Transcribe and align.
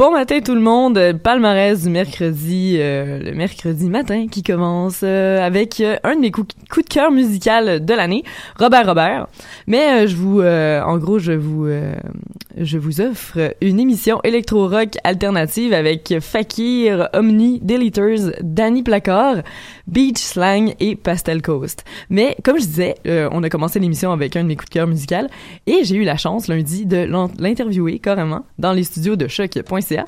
Bon 0.00 0.09
matin 0.20 0.40
tout 0.42 0.54
le 0.54 0.60
monde, 0.60 1.14
palmarès 1.22 1.82
du 1.82 1.88
mercredi, 1.88 2.76
euh, 2.76 3.20
le 3.20 3.32
mercredi 3.32 3.88
matin 3.88 4.26
qui 4.30 4.42
commence 4.42 5.00
euh, 5.02 5.40
avec 5.40 5.80
euh, 5.80 5.96
un 6.04 6.14
de 6.14 6.20
mes 6.20 6.30
coups, 6.30 6.54
de 6.76 6.88
cœur 6.90 7.10
musical 7.10 7.82
de 7.82 7.94
l'année, 7.94 8.22
Robert 8.58 8.86
Robert. 8.86 9.28
Mais 9.66 10.02
euh, 10.02 10.06
je 10.06 10.16
vous, 10.16 10.42
euh, 10.42 10.82
en 10.82 10.98
gros, 10.98 11.18
je 11.18 11.32
vous, 11.32 11.68
je 12.58 12.76
vous 12.76 13.00
offre 13.00 13.54
une 13.62 13.80
émission 13.80 14.20
électro-rock 14.22 14.98
alternative 15.04 15.72
avec 15.72 16.14
Fakir, 16.20 17.08
Omni, 17.14 17.58
Deleters, 17.62 18.32
Danny 18.42 18.82
Placard, 18.82 19.36
Beach 19.86 20.18
Slang 20.18 20.74
et 20.80 20.96
Pastel 20.96 21.40
Coast. 21.40 21.82
Mais 22.10 22.36
comme 22.44 22.58
je 22.60 22.66
disais, 22.66 22.94
on 23.32 23.42
a 23.42 23.48
commencé 23.48 23.78
l'émission 23.78 24.12
avec 24.12 24.36
un 24.36 24.42
de 24.42 24.48
mes 24.48 24.56
coups 24.56 24.68
de 24.68 24.74
cœur 24.74 24.86
musical 24.86 25.30
et 25.66 25.84
j'ai 25.84 25.96
eu 25.96 26.04
la 26.04 26.18
chance 26.18 26.46
lundi 26.46 26.84
de 26.84 27.08
l'interviewer 27.38 27.98
carrément 28.00 28.44
dans 28.58 28.72
les 28.72 28.84
studios 28.84 29.16
de 29.16 29.26
choc.ca. 29.26 30.04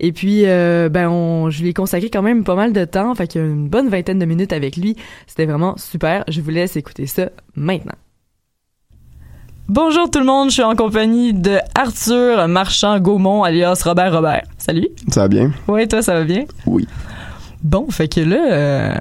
Et 0.00 0.12
puis, 0.12 0.42
euh, 0.44 0.88
ben, 0.88 1.08
on, 1.08 1.50
je 1.50 1.62
lui 1.62 1.70
ai 1.70 1.72
consacré 1.72 2.10
quand 2.10 2.22
même 2.22 2.44
pas 2.44 2.54
mal 2.54 2.72
de 2.72 2.84
temps, 2.84 3.14
fait 3.14 3.28
qu'une 3.28 3.68
bonne 3.68 3.88
vingtaine 3.88 4.18
de 4.18 4.24
minutes 4.24 4.52
avec 4.52 4.76
lui. 4.76 4.96
C'était 5.26 5.46
vraiment 5.46 5.76
super. 5.76 6.24
Je 6.28 6.40
vous 6.40 6.50
laisse 6.50 6.76
écouter 6.76 7.06
ça 7.06 7.30
maintenant. 7.54 7.94
Bonjour 9.68 10.10
tout 10.10 10.18
le 10.18 10.26
monde, 10.26 10.50
je 10.50 10.54
suis 10.54 10.62
en 10.62 10.76
compagnie 10.76 11.32
de 11.32 11.56
Arthur 11.74 12.46
Marchand 12.48 13.00
Gaumont 13.00 13.44
alias 13.44 13.80
Robert 13.82 14.12
Robert. 14.12 14.42
Salut. 14.58 14.88
Ça 15.08 15.22
va 15.22 15.28
bien? 15.28 15.52
Ouais, 15.66 15.86
toi 15.86 16.02
ça 16.02 16.12
va 16.12 16.24
bien? 16.24 16.44
Oui. 16.66 16.86
Bon, 17.62 17.90
fait 17.90 18.08
que 18.08 18.20
là, 18.20 18.52
euh, 18.52 18.94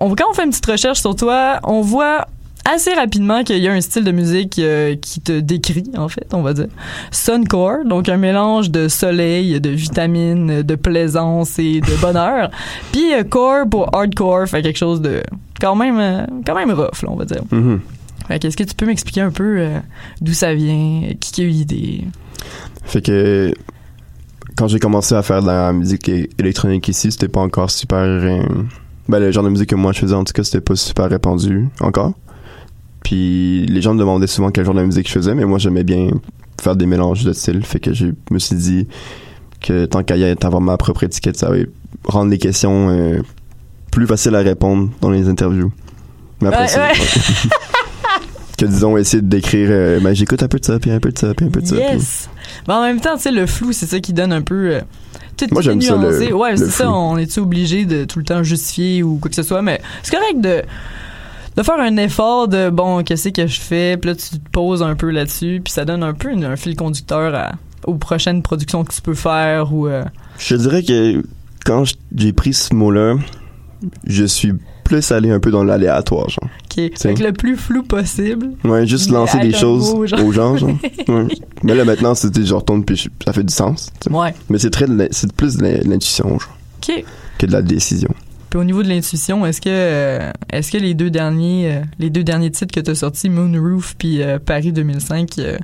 on, 0.00 0.12
quand 0.16 0.24
on 0.28 0.34
fait 0.34 0.42
une 0.42 0.50
petite 0.50 0.66
recherche 0.66 0.98
sur 0.98 1.14
toi, 1.14 1.60
on 1.62 1.82
voit 1.82 2.26
assez 2.64 2.94
rapidement 2.94 3.42
qu'il 3.42 3.58
y 3.58 3.68
a 3.68 3.72
un 3.72 3.80
style 3.80 4.04
de 4.04 4.12
musique 4.12 4.58
euh, 4.58 4.96
qui 4.96 5.20
te 5.20 5.40
décrit, 5.40 5.90
en 5.96 6.08
fait, 6.08 6.26
on 6.32 6.42
va 6.42 6.54
dire. 6.54 6.68
Suncore, 7.10 7.84
donc 7.84 8.08
un 8.08 8.16
mélange 8.16 8.70
de 8.70 8.88
soleil, 8.88 9.60
de 9.60 9.70
vitamines, 9.70 10.62
de 10.62 10.74
plaisance 10.74 11.58
et 11.58 11.80
de 11.80 12.00
bonheur. 12.00 12.50
Puis 12.92 13.12
euh, 13.14 13.24
core 13.24 13.68
pour 13.68 13.94
hardcore, 13.94 14.46
fait 14.46 14.62
quelque 14.62 14.78
chose 14.78 15.00
de 15.00 15.22
quand 15.60 15.76
même, 15.76 15.98
euh, 15.98 16.26
quand 16.46 16.54
même 16.54 16.70
rough, 16.70 17.02
là, 17.02 17.08
on 17.08 17.16
va 17.16 17.24
dire. 17.24 17.42
Mhm. 17.50 17.80
Fait 18.28 18.38
que 18.38 18.46
est-ce 18.46 18.56
que 18.56 18.64
tu 18.64 18.74
peux 18.74 18.86
m'expliquer 18.86 19.20
un 19.20 19.30
peu 19.30 19.58
euh, 19.58 19.78
d'où 20.20 20.32
ça 20.32 20.54
vient, 20.54 21.12
qui 21.20 21.32
qui 21.32 21.40
a 21.42 21.44
eu 21.44 21.48
l'idée? 21.48 22.04
Fait 22.84 23.02
que 23.02 23.52
quand 24.56 24.68
j'ai 24.68 24.78
commencé 24.78 25.14
à 25.14 25.22
faire 25.22 25.42
de 25.42 25.46
la 25.46 25.72
musique 25.72 26.10
électronique 26.38 26.88
ici, 26.88 27.10
c'était 27.10 27.28
pas 27.28 27.40
encore 27.40 27.70
super. 27.70 28.04
ben, 29.08 29.18
le 29.18 29.32
genre 29.32 29.44
de 29.44 29.48
musique 29.48 29.70
que 29.70 29.74
moi 29.74 29.92
je 29.92 30.00
faisais, 30.00 30.14
en 30.14 30.24
tout 30.24 30.32
cas, 30.32 30.44
c'était 30.44 30.60
pas 30.60 30.76
super 30.76 31.08
répandu 31.08 31.68
encore. 31.80 32.12
Puis 33.04 33.66
les 33.66 33.82
gens 33.82 33.94
me 33.94 33.98
demandaient 33.98 34.26
souvent 34.26 34.50
quel 34.50 34.64
genre 34.64 34.74
de 34.74 34.82
musique 34.84 35.08
je 35.08 35.12
faisais, 35.12 35.34
mais 35.34 35.44
moi 35.44 35.58
j'aimais 35.58 35.84
bien 35.84 36.08
faire 36.60 36.76
des 36.76 36.86
mélanges 36.86 37.24
de 37.24 37.32
styles. 37.32 37.64
Fait 37.64 37.80
que 37.80 37.92
je 37.92 38.06
me 38.30 38.38
suis 38.38 38.56
dit 38.56 38.86
que 39.60 39.86
tant 39.86 40.02
qu'à 40.02 40.16
y 40.16 40.22
être, 40.22 40.44
avoir 40.44 40.60
ma 40.62 40.76
propre 40.76 41.04
étiquette, 41.04 41.36
ça 41.36 41.50
va 41.50 41.56
rendre 42.04 42.30
les 42.30 42.38
questions 42.38 42.88
euh, 42.90 43.20
plus 43.90 44.06
faciles 44.06 44.34
à 44.34 44.40
répondre 44.40 44.90
dans 45.00 45.10
les 45.10 45.28
interviews. 45.28 45.72
Mais 46.40 46.48
après 46.48 46.74
Ouais, 46.76 46.80
ouais. 46.82 46.92
que 48.58 48.66
disons 48.66 48.96
essayer 48.96 49.22
de 49.22 49.28
décrire, 49.28 49.68
euh, 49.70 50.00
ben, 50.00 50.14
j'écoute 50.14 50.42
un 50.42 50.48
peu 50.48 50.58
de 50.58 50.64
ça, 50.64 50.78
puis 50.78 50.90
un 50.90 51.00
peu 51.00 51.10
de 51.10 51.18
ça, 51.18 51.34
puis 51.34 51.46
un 51.46 51.50
peu 51.50 51.60
de 51.60 51.66
ça. 51.66 51.74
puis- 51.76 51.84
Yes! 51.84 52.28
Mais 52.68 52.74
en 52.74 52.82
même 52.82 53.00
temps, 53.00 53.16
tu 53.16 53.22
sais, 53.22 53.32
le 53.32 53.46
flou, 53.46 53.72
c'est 53.72 53.86
ça 53.86 53.98
qui 54.00 54.12
donne 54.12 54.32
un 54.32 54.42
peu. 54.42 54.74
euh, 54.74 54.80
tout 55.36 55.46
Moi, 55.50 55.62
j'aime 55.62 55.80
ça, 55.80 55.96
le-. 55.96 56.32
Ouais, 56.34 56.56
c'est 56.56 56.70
ça. 56.70 56.90
On 56.90 57.16
est-tu 57.16 57.40
obligé 57.40 57.84
de 57.84 58.04
tout 58.04 58.18
le 58.18 58.24
temps 58.24 58.42
justifier 58.42 59.02
ou 59.02 59.16
quoi 59.16 59.28
que 59.30 59.34
ce 59.36 59.42
soit? 59.42 59.62
Mais 59.62 59.80
c'est 60.02 60.14
correct 60.14 60.40
de, 60.40 60.62
de 61.56 61.62
faire 61.62 61.78
un 61.80 61.96
effort 61.98 62.48
de 62.48 62.70
bon, 62.70 63.02
qu'est-ce 63.02 63.28
que 63.28 63.46
je 63.46 63.60
fais? 63.60 63.96
Puis 63.96 64.10
là, 64.10 64.16
tu 64.16 64.38
te 64.38 64.50
poses 64.50 64.82
un 64.82 64.94
peu 64.94 65.10
là-dessus. 65.10 65.60
Puis 65.62 65.72
ça 65.72 65.84
donne 65.84 66.02
un 66.02 66.14
peu 66.14 66.30
une- 66.30 66.44
un 66.44 66.56
fil 66.56 66.76
conducteur 66.76 67.34
à- 67.34 67.52
aux 67.86 67.94
prochaines 67.96 68.42
productions 68.42 68.84
que 68.84 68.92
tu 68.92 69.02
peux 69.02 69.14
faire 69.14 69.72
ou. 69.74 69.86
euh, 69.88 70.04
Je 70.38 70.56
dirais 70.56 70.82
que 70.82 71.22
quand 71.64 71.84
j'ai 72.14 72.32
pris 72.32 72.54
ce 72.54 72.74
mot-là, 72.74 73.16
je 74.06 74.24
suis 74.24 74.52
plus 74.84 75.12
allé 75.12 75.30
un 75.30 75.40
peu 75.40 75.50
dans 75.50 75.64
l'aléatoire, 75.64 76.28
genre. 76.28 76.48
fait 76.74 76.90
que 77.14 77.22
le 77.22 77.32
plus 77.32 77.56
flou 77.56 77.82
possible. 77.82 78.50
Ouais, 78.64 78.86
juste 78.86 79.10
lancer 79.10 79.38
des 79.40 79.52
choses 79.52 79.86
genre. 80.08 80.24
aux 80.24 80.32
gens, 80.32 80.56
genre. 80.56 80.70
Ouais. 81.08 81.26
Mais 81.62 81.74
là, 81.74 81.84
maintenant, 81.84 82.14
c'était 82.14 82.44
genre 82.44 82.60
retourne 82.60 82.84
puis 82.84 82.96
je- 82.96 83.08
ça 83.24 83.32
fait 83.32 83.44
du 83.44 83.52
sens. 83.54 83.90
Ouais. 84.10 84.34
Mais 84.50 84.58
c'est 84.58 84.70
très 84.70 84.86
c'est 85.10 85.32
plus 85.32 85.56
de 85.56 85.62
l'in- 85.64 85.78
de 85.78 85.88
l'intuition, 85.88 86.28
genre, 86.30 86.56
OK. 86.88 87.04
que 87.38 87.46
de 87.46 87.52
la 87.52 87.62
décision. 87.62 88.10
Puis 88.52 88.58
au 88.60 88.64
niveau 88.64 88.82
de 88.82 88.88
l'intuition, 88.88 89.46
est-ce 89.46 89.62
que 89.62 89.70
euh, 89.70 90.30
est-ce 90.52 90.70
que 90.72 90.76
les 90.76 90.92
deux 90.92 91.08
derniers 91.08 91.72
euh, 91.72 91.80
les 91.98 92.10
deux 92.10 92.22
derniers 92.22 92.50
titres 92.50 92.74
que 92.74 92.80
tu 92.80 92.90
as 92.90 92.94
sortis 92.94 93.30
Moonroof 93.30 93.94
puis 93.96 94.20
euh, 94.20 94.38
Paris 94.38 94.72
2005 94.72 95.38
euh, 95.38 95.56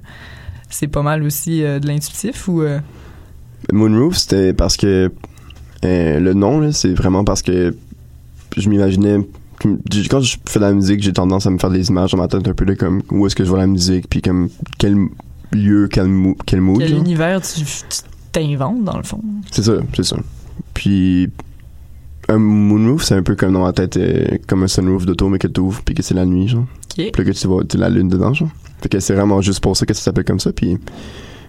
c'est 0.71 0.87
pas 0.89 1.03
mal 1.03 1.23
aussi 1.23 1.61
de 1.61 1.87
l'intuitif 1.87 2.49
ou 2.49 2.63
Moonroof, 3.75 4.17
c'était 4.17 4.55
parce 4.55 4.79
que 4.79 5.13
le 5.83 6.33
nom, 6.33 6.73
c'est 6.73 6.95
vraiment 6.95 7.25
parce 7.25 7.43
que 7.43 7.77
je 8.57 8.69
m'imaginais. 8.71 9.19
Quand 9.61 10.21
je 10.21 10.37
fais 10.47 10.59
de 10.59 10.65
la 10.65 10.73
musique, 10.73 11.03
j'ai 11.03 11.13
tendance 11.13 11.47
à 11.47 11.51
me 11.51 11.59
faire 11.59 11.71
des 11.71 11.91
images 11.91 12.13
dans 12.13 12.19
ma 12.19 12.29
tête 12.29 12.49
un 12.49 12.55
peu 12.55 12.65
de 12.65 12.73
comme 12.73 13.03
où 13.11 13.27
est-ce 13.27 13.37
que 13.37 13.45
je 13.45 13.51
vois 13.51 13.59
la 13.59 13.67
musique, 13.67 14.09
puis 14.09 14.23
comme 14.23 14.49
quel 14.79 14.97
lieu, 15.53 15.89
quel, 15.93 16.07
mo- 16.09 16.37
quel 16.47 16.63
mood. 16.63 16.79
quel 16.79 16.89
genre. 16.89 17.01
univers 17.01 17.43
tu 17.43 17.61
t'inventes 18.33 18.83
dans 18.85 18.97
le 18.97 19.03
fond. 19.03 19.21
C'est 19.51 19.63
ça, 19.63 19.75
c'est 19.95 20.05
ça. 20.05 20.17
Puis 20.73 21.29
un 22.29 22.39
moonroof, 22.39 23.05
c'est 23.05 23.15
un 23.15 23.23
peu 23.23 23.35
comme 23.37 23.53
dans 23.55 23.63
ma 23.65 23.73
tête, 23.73 23.97
euh, 23.97 24.25
comme 24.47 24.63
un 24.63 24.69
sunroof 24.69 25.07
d'auto, 25.07 25.29
mais 25.29 25.39
que 25.39 25.47
tu 25.47 25.61
ouvres, 25.61 25.83
puis 25.85 25.95
que 25.95 26.03
c'est 26.03 26.15
la 26.15 26.27
nuit, 26.27 26.49
genre. 26.49 26.63
OK. 26.63 26.95
Puis 26.97 27.05
là, 27.17 27.25
que 27.25 27.31
tu 27.31 27.47
vois 27.49 27.63
la 27.75 27.89
lune 27.89 28.09
dedans, 28.09 28.35
genre. 28.35 28.49
Fait 28.83 28.89
que 28.89 29.01
c'est 29.01 29.15
vraiment 29.15 29.41
juste 29.41 29.61
pour 29.61 29.77
ça 29.77 29.87
que 29.87 29.95
ça 29.95 30.03
s'appelle 30.03 30.25
comme 30.25 30.41
ça. 30.41 30.53
Puis 30.53 30.79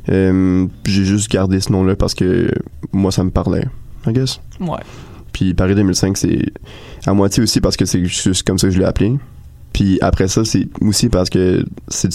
euh, 0.09 0.65
j'ai 0.85 1.05
juste 1.05 1.29
gardé 1.29 1.59
ce 1.59 1.71
nom-là 1.71 1.95
parce 1.95 2.13
que 2.15 2.49
moi, 2.91 3.11
ça 3.11 3.23
me 3.23 3.29
parlait, 3.29 3.65
I 4.07 4.13
guess. 4.13 4.39
Ouais. 4.59 4.79
Puis 5.33 5.53
Paris 5.53 5.75
2005, 5.75 6.17
c'est 6.17 6.51
à 7.05 7.13
moitié 7.13 7.43
aussi 7.43 7.61
parce 7.61 7.77
que 7.77 7.85
c'est 7.85 8.03
juste 8.05 8.43
comme 8.43 8.57
ça 8.57 8.67
que 8.67 8.73
je 8.73 8.79
l'ai 8.79 8.85
appelé. 8.85 9.13
Puis 9.73 9.99
après 10.01 10.27
ça, 10.27 10.43
c'est 10.45 10.67
aussi 10.81 11.09
parce 11.09 11.29
que 11.29 11.63
c'est 11.89 12.09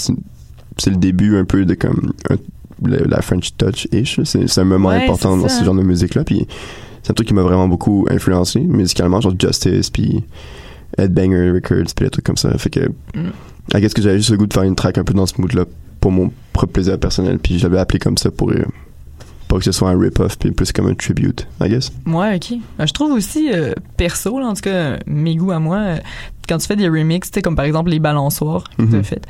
le 0.91 0.97
début 0.97 1.37
un 1.37 1.45
peu 1.45 1.65
de 1.65 1.75
comme 1.75 2.13
un- 2.31 2.37
la 2.83 3.23
French 3.23 3.57
Touch-ish. 3.57 4.21
C'est 4.25 4.49
c'est 4.49 4.61
un 4.61 4.65
moment 4.65 4.89
Ouais, 4.89 5.05
important 5.05 5.37
dans 5.37 5.49
ce 5.49 5.63
genre 5.65 5.77
de 5.77 5.83
musique-là. 5.83 6.25
Puis 6.25 6.47
c'est 7.05 7.13
un 7.13 7.15
truc 7.15 7.29
qui 7.29 7.35
m'a 7.35 7.43
vraiment 7.43 7.69
beaucoup 7.69 8.07
influencé 8.11 8.59
musicalement, 8.59 9.21
genre 9.21 9.35
Justice, 9.39 9.91
puis 9.91 10.25
Headbanger 10.99 11.53
Records, 11.53 11.95
puis 11.95 12.05
des 12.07 12.11
trucs 12.11 12.25
comme 12.25 12.37
ça. 12.37 12.57
Fait 12.59 12.71
que, 12.71 12.81
Mm. 13.15 13.31
I 13.75 13.81
guess 13.81 13.95
que 13.95 14.03
j'avais 14.03 14.19
juste 14.19 14.31
le 14.31 14.37
goût 14.37 14.47
de 14.47 14.53
faire 14.53 14.63
une 14.65 14.75
track 14.75 14.99
un 14.99 15.05
peu 15.05 15.15
dans 15.15 15.25
ce 15.27 15.41
mood-là 15.41 15.65
pour 16.01 16.11
mon 16.13 16.31
propre 16.53 16.73
plaisir 16.73 16.99
personnel. 16.99 17.39
Puis 17.39 17.59
je 17.59 17.65
l'avais 17.67 17.79
appelé 17.79 17.99
comme 17.99 18.19
ça 18.19 18.31
pour 18.31 18.51
euh, 18.51 18.65
pas 19.49 19.57
que 19.59 19.65
ce 19.65 19.73
soit 19.73 19.89
un 19.91 19.99
rip-off, 19.99 20.39
puis 20.39 20.51
plus 20.51 20.71
comme 20.73 20.87
un 20.89 20.95
tribute, 20.95 21.47
I 21.63 21.69
guess. 21.71 21.91
Ouais, 22.07 22.37
OK. 22.37 22.53
Euh, 22.81 22.87
Je 22.87 22.93
trouve 22.93 23.13
aussi 23.13 23.51
euh, 23.53 23.73
perso 23.97 24.39
là, 24.39 24.47
en 24.49 24.55
tout 24.55 24.63
cas 24.63 24.99
mes 25.07 25.37
goûts 25.37 25.53
à 25.53 25.59
moi 25.61 25.77
euh, 25.79 25.97
quand 26.49 26.59
tu 26.59 26.67
fais 26.67 26.77
des 26.77 26.89
remixes, 26.89 27.31
tu 27.31 27.37
sais 27.39 27.43
comme 27.43 27.57
par 27.57 27.65
exemple 27.65 27.91
les 27.91 28.01
balançoires 28.01 28.65
que 28.77 28.83
tu 28.85 28.97
as 28.97 29.03
fait 29.03 29.23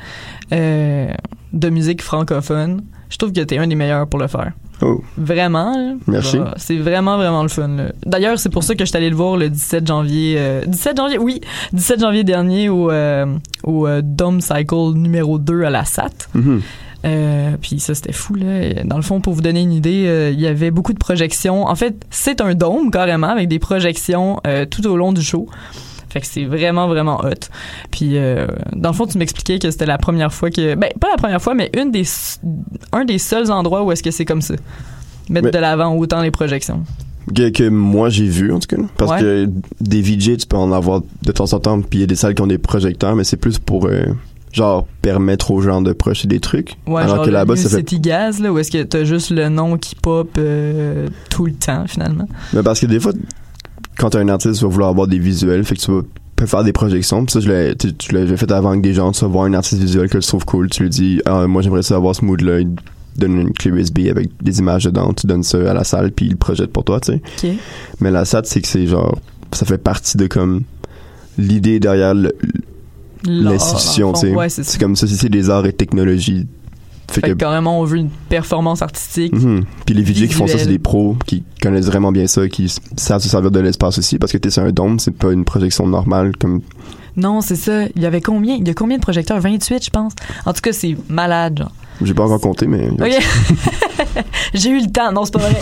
de 1.53 1.69
musique 1.69 2.01
francophone, 2.01 2.81
je 3.09 3.17
trouve 3.17 3.31
que 3.31 3.39
tu 3.41 3.55
es 3.55 3.57
un 3.57 3.67
des 3.67 3.75
meilleurs 3.75 4.07
pour 4.07 4.19
le 4.19 4.27
faire. 4.27 4.51
Oh. 4.81 5.01
Vraiment. 5.17 5.71
là. 5.77 5.93
Merci. 6.07 6.37
Genre, 6.37 6.53
C'est 6.57 6.77
vraiment, 6.77 7.17
vraiment 7.17 7.41
le 7.43 7.47
fun. 7.49 7.67
là. 7.69 7.91
D'ailleurs, 8.05 8.37
c'est 8.39 8.49
pour 8.49 8.63
ça 8.63 8.75
que 8.75 8.83
je 8.83 8.89
suis 8.89 8.97
allé 8.97 9.09
le 9.09 9.15
voir 9.15 9.37
le 9.37 9.49
17 9.49 9.87
janvier. 9.87 10.35
euh, 10.37 10.65
17 10.65 10.97
janvier, 10.97 11.17
oui. 11.17 11.41
17 11.73 12.01
janvier 12.01 12.23
dernier 12.23 12.69
au, 12.69 12.91
euh, 12.91 13.25
au 13.63 13.87
euh, 13.87 14.01
Dome 14.03 14.41
Cycle 14.41 14.93
numéro 14.95 15.39
2 15.39 15.63
à 15.63 15.69
la 15.69 15.85
SAT. 15.85 16.09
Mhm. 16.33 16.61
Euh, 17.05 17.51
puis 17.61 17.79
ça, 17.79 17.93
c'était 17.93 18.11
fou, 18.13 18.33
là. 18.35 18.83
Dans 18.83 18.95
le 18.95 19.03
fond, 19.03 19.21
pour 19.21 19.33
vous 19.33 19.41
donner 19.41 19.61
une 19.61 19.73
idée, 19.73 20.05
euh, 20.07 20.31
il 20.31 20.39
y 20.41 20.47
avait 20.47 20.71
beaucoup 20.71 20.91
de 20.91 20.97
projections. 20.97 21.67
En 21.67 21.75
fait, 21.75 21.95
c'est 22.09 22.41
un 22.41 22.55
dôme, 22.55 22.89
carrément, 22.89 23.27
avec 23.27 23.47
des 23.47 23.59
projections 23.59 24.39
euh, 24.47 24.65
tout 24.65 24.85
au 24.87 24.97
long 24.97 25.13
du 25.13 25.21
show. 25.21 25.47
Fait 26.15 26.21
que 26.21 26.27
c'est 26.27 26.45
vraiment, 26.45 26.87
vraiment 26.87 27.19
hot. 27.25 27.49
Puis, 27.91 28.17
euh, 28.17 28.47
dans 28.73 28.91
le 28.91 28.95
fond, 28.95 29.05
tu 29.05 29.17
m'expliquais 29.17 29.59
que 29.59 29.69
c'était 29.69 29.85
la 29.85 29.97
première 29.97 30.31
fois 30.33 30.49
que... 30.49 30.73
Ben, 30.75 30.89
pas 30.97 31.09
la 31.11 31.17
première 31.17 31.41
fois, 31.41 31.53
mais 31.55 31.69
une 31.77 31.91
des, 31.91 32.05
un 32.93 33.03
des 33.03 33.17
seuls 33.17 33.51
endroits 33.51 33.83
où 33.83 33.91
est-ce 33.91 34.01
que 34.01 34.11
c'est 34.11 34.23
comme 34.23 34.39
ça. 34.41 34.53
Mettre 35.29 35.47
Mais- 35.47 35.51
de 35.51 35.57
l'avant 35.57 35.93
autant 35.97 36.21
les 36.21 36.31
projections. 36.31 36.85
que, 37.35 37.49
que 37.49 37.67
moi 37.67 38.07
j'ai 38.09 38.27
vu 38.27 38.53
en 38.53 38.59
tout 38.59 38.67
cas 38.73 38.81
parce 38.95 39.11
Ouais. 39.11 39.19
que 39.19 39.49
des 39.81 40.01
VJ 40.01 40.37
tu 40.37 40.47
peux 40.47 40.55
en 40.55 40.71
avoir 40.71 41.01
de 41.23 41.31
temps 41.33 41.51
en 41.51 41.59
temps 41.59 41.81
puis 41.81 41.97
il 41.99 42.01
y 42.01 42.03
a 42.03 42.07
des 42.07 42.15
salles 42.15 42.33
qui 42.35 42.41
ont 42.43 42.47
des 42.47 42.59
projecteurs 42.59 43.15
mais 43.15 43.23
c'est 43.25 43.35
plus 43.35 43.57
pour 43.59 43.87
euh, 43.87 44.05
genre 44.53 44.85
permettre 45.01 45.49
aux 45.51 45.59
gens 45.59 45.81
de 45.81 45.91
projeter 45.91 46.27
des 46.27 46.39
trucs 46.39 46.77
Ouais, 46.87 47.01
alors 47.01 47.15
genre 47.17 47.25
que 47.25 47.31
là-bas 47.31 47.55
ça 47.57 47.67
fait 47.69 47.83
Gas, 47.99 48.37
là, 48.41 48.53
où 48.53 48.59
est-ce 48.59 48.69
que 48.71 48.83
t'as 48.83 49.03
juste 49.03 49.31
le 49.31 49.49
nom 49.49 49.77
qui 49.77 49.95
pop 49.95 50.29
euh, 50.37 51.07
tout 51.31 51.47
le 51.47 51.53
temps, 51.53 51.85
finalement. 51.87 52.27
mais 52.53 52.61
parce 52.63 52.79
que 52.79 52.85
des 52.85 52.99
fois 52.99 53.11
quand 53.97 54.15
un 54.15 54.27
artiste 54.29 54.59
tu 54.59 54.65
vas 54.65 54.71
vouloir 54.71 54.89
avoir 54.89 55.07
des 55.07 55.19
visuels 55.19 55.63
fait 55.63 55.75
que 55.75 55.81
tu 55.81 55.91
vas 55.91 56.01
peux 56.35 56.45
faire 56.45 56.63
des 56.63 56.73
projections. 56.73 57.25
Puis 57.25 57.33
ça 57.33 57.39
je 57.39 57.49
l'ai 57.49 57.75
tu 57.75 58.37
fait 58.37 58.51
avant 58.51 58.69
avec 58.69 58.81
des 58.81 58.93
gens 58.93 59.11
tu 59.11 59.21
vas 59.21 59.27
voir 59.27 59.45
un 59.45 59.53
artiste 59.53 59.81
visuel 59.81 60.09
que 60.09 60.17
tu 60.17 60.27
trouves 60.27 60.45
cool 60.45 60.69
tu 60.69 60.83
lui 60.83 60.89
dis 60.89 61.21
ah 61.25 61.47
moi 61.47 61.61
j'aimerais 61.61 61.83
ça 61.83 61.95
avoir 61.95 62.15
ce 62.15 62.25
mood 62.25 62.41
là 62.41 62.59
il 62.59 62.69
donne 63.15 63.39
une 63.39 63.53
clé 63.53 63.71
USB 63.71 64.07
avec 64.09 64.29
des 64.41 64.59
images 64.59 64.83
dedans 64.83 65.13
tu 65.13 65.27
donnes 65.27 65.43
ça 65.43 65.57
à 65.71 65.73
la 65.73 65.83
salle 65.83 66.11
puis 66.11 66.25
il 66.25 66.31
le 66.31 66.37
projette 66.37 66.71
pour 66.71 66.83
toi 66.83 66.99
tu 66.99 67.21
sais. 67.37 67.55
Mais 68.01 68.11
la 68.11 68.25
SAT, 68.25 68.41
c'est 68.45 68.61
que 68.61 68.67
c'est 68.67 68.87
genre, 68.87 69.17
ça 69.53 69.65
fait 69.65 69.77
partie 69.77 70.17
de 70.17 70.27
comme 70.27 70.63
l'idée 71.37 71.79
derrière 71.79 72.13
l'institution, 73.23 74.11
tu 74.13 74.33
sais. 74.49 74.63
C'est 74.63 74.79
comme 74.79 74.95
Société 74.95 75.29
des 75.29 75.49
arts 75.49 75.65
et 75.65 75.73
technologies 75.73 76.47
Fait 77.09 77.21
Fait 77.21 77.29
que 77.29 77.33
carrément, 77.33 77.79
on 77.79 77.83
veut 77.83 77.97
une 77.97 78.09
performance 78.09 78.81
artistique. 78.81 79.33
Mhm. 79.33 79.65
Puis 79.85 79.95
les 79.95 80.03
VJ 80.03 80.27
qui 80.27 80.33
font 80.33 80.47
ça, 80.47 80.57
c'est 80.57 80.67
des 80.67 80.79
pros 80.79 81.15
qui 81.25 81.43
connaissent 81.61 81.85
vraiment 81.85 82.11
bien 82.11 82.27
ça, 82.27 82.47
qui 82.47 82.73
savent 82.97 83.21
se 83.21 83.29
servir 83.29 83.51
de 83.51 83.59
l'espace 83.59 83.97
aussi, 83.97 84.17
parce 84.17 84.31
que 84.31 84.37
tu 84.37 84.49
sais, 84.49 84.55
c'est 84.55 84.67
un 84.67 84.71
dôme, 84.71 84.99
c'est 84.99 85.11
pas 85.11 85.31
une 85.31 85.45
projection 85.45 85.87
normale 85.87 86.33
comme. 86.37 86.61
Non, 87.17 87.39
c'est 87.41 87.55
ça. 87.55 87.85
Il 87.95 88.01
y 88.01 88.05
avait 88.05 88.21
combien? 88.21 88.55
Il 88.55 88.67
y 88.67 88.71
a 88.71 88.73
combien 88.73 88.97
de 88.97 89.01
projecteurs? 89.01 89.39
28, 89.39 89.85
je 89.85 89.89
pense. 89.89 90.13
En 90.45 90.51
tout 90.51 90.61
cas, 90.61 90.73
c'est 90.73 90.97
malade, 91.07 91.59
genre. 91.59 91.71
J'ai 92.01 92.13
pas 92.13 92.23
encore 92.23 92.41
compté, 92.41 92.67
mais. 92.67 92.89
OK. 92.89 93.01
J'ai 94.53 94.69
eu 94.69 94.81
le 94.81 94.91
temps. 94.91 95.11
Non, 95.11 95.25
c'est 95.25 95.33
pas 95.33 95.39
vrai. 95.39 95.55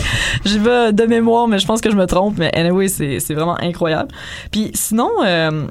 J'y 0.44 0.58
vais 0.58 0.92
de 0.92 1.04
mémoire, 1.04 1.48
mais 1.48 1.58
je 1.58 1.66
pense 1.66 1.80
que 1.80 1.90
je 1.90 1.96
me 1.96 2.06
trompe. 2.06 2.38
Mais 2.38 2.54
anyway, 2.56 2.88
c'est 2.88 3.20
c'est 3.20 3.34
vraiment 3.34 3.56
incroyable. 3.60 4.08
Puis 4.50 4.70
sinon, 4.74 5.10
euh, 5.24 5.66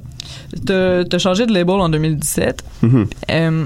t'as 0.65 1.03
t'as 1.06 1.18
changé 1.18 1.46
de 1.46 1.53
label 1.53 1.75
en 1.75 1.89
2017. 1.89 2.63
Mhm. 2.82 3.08
Euh, 3.32 3.65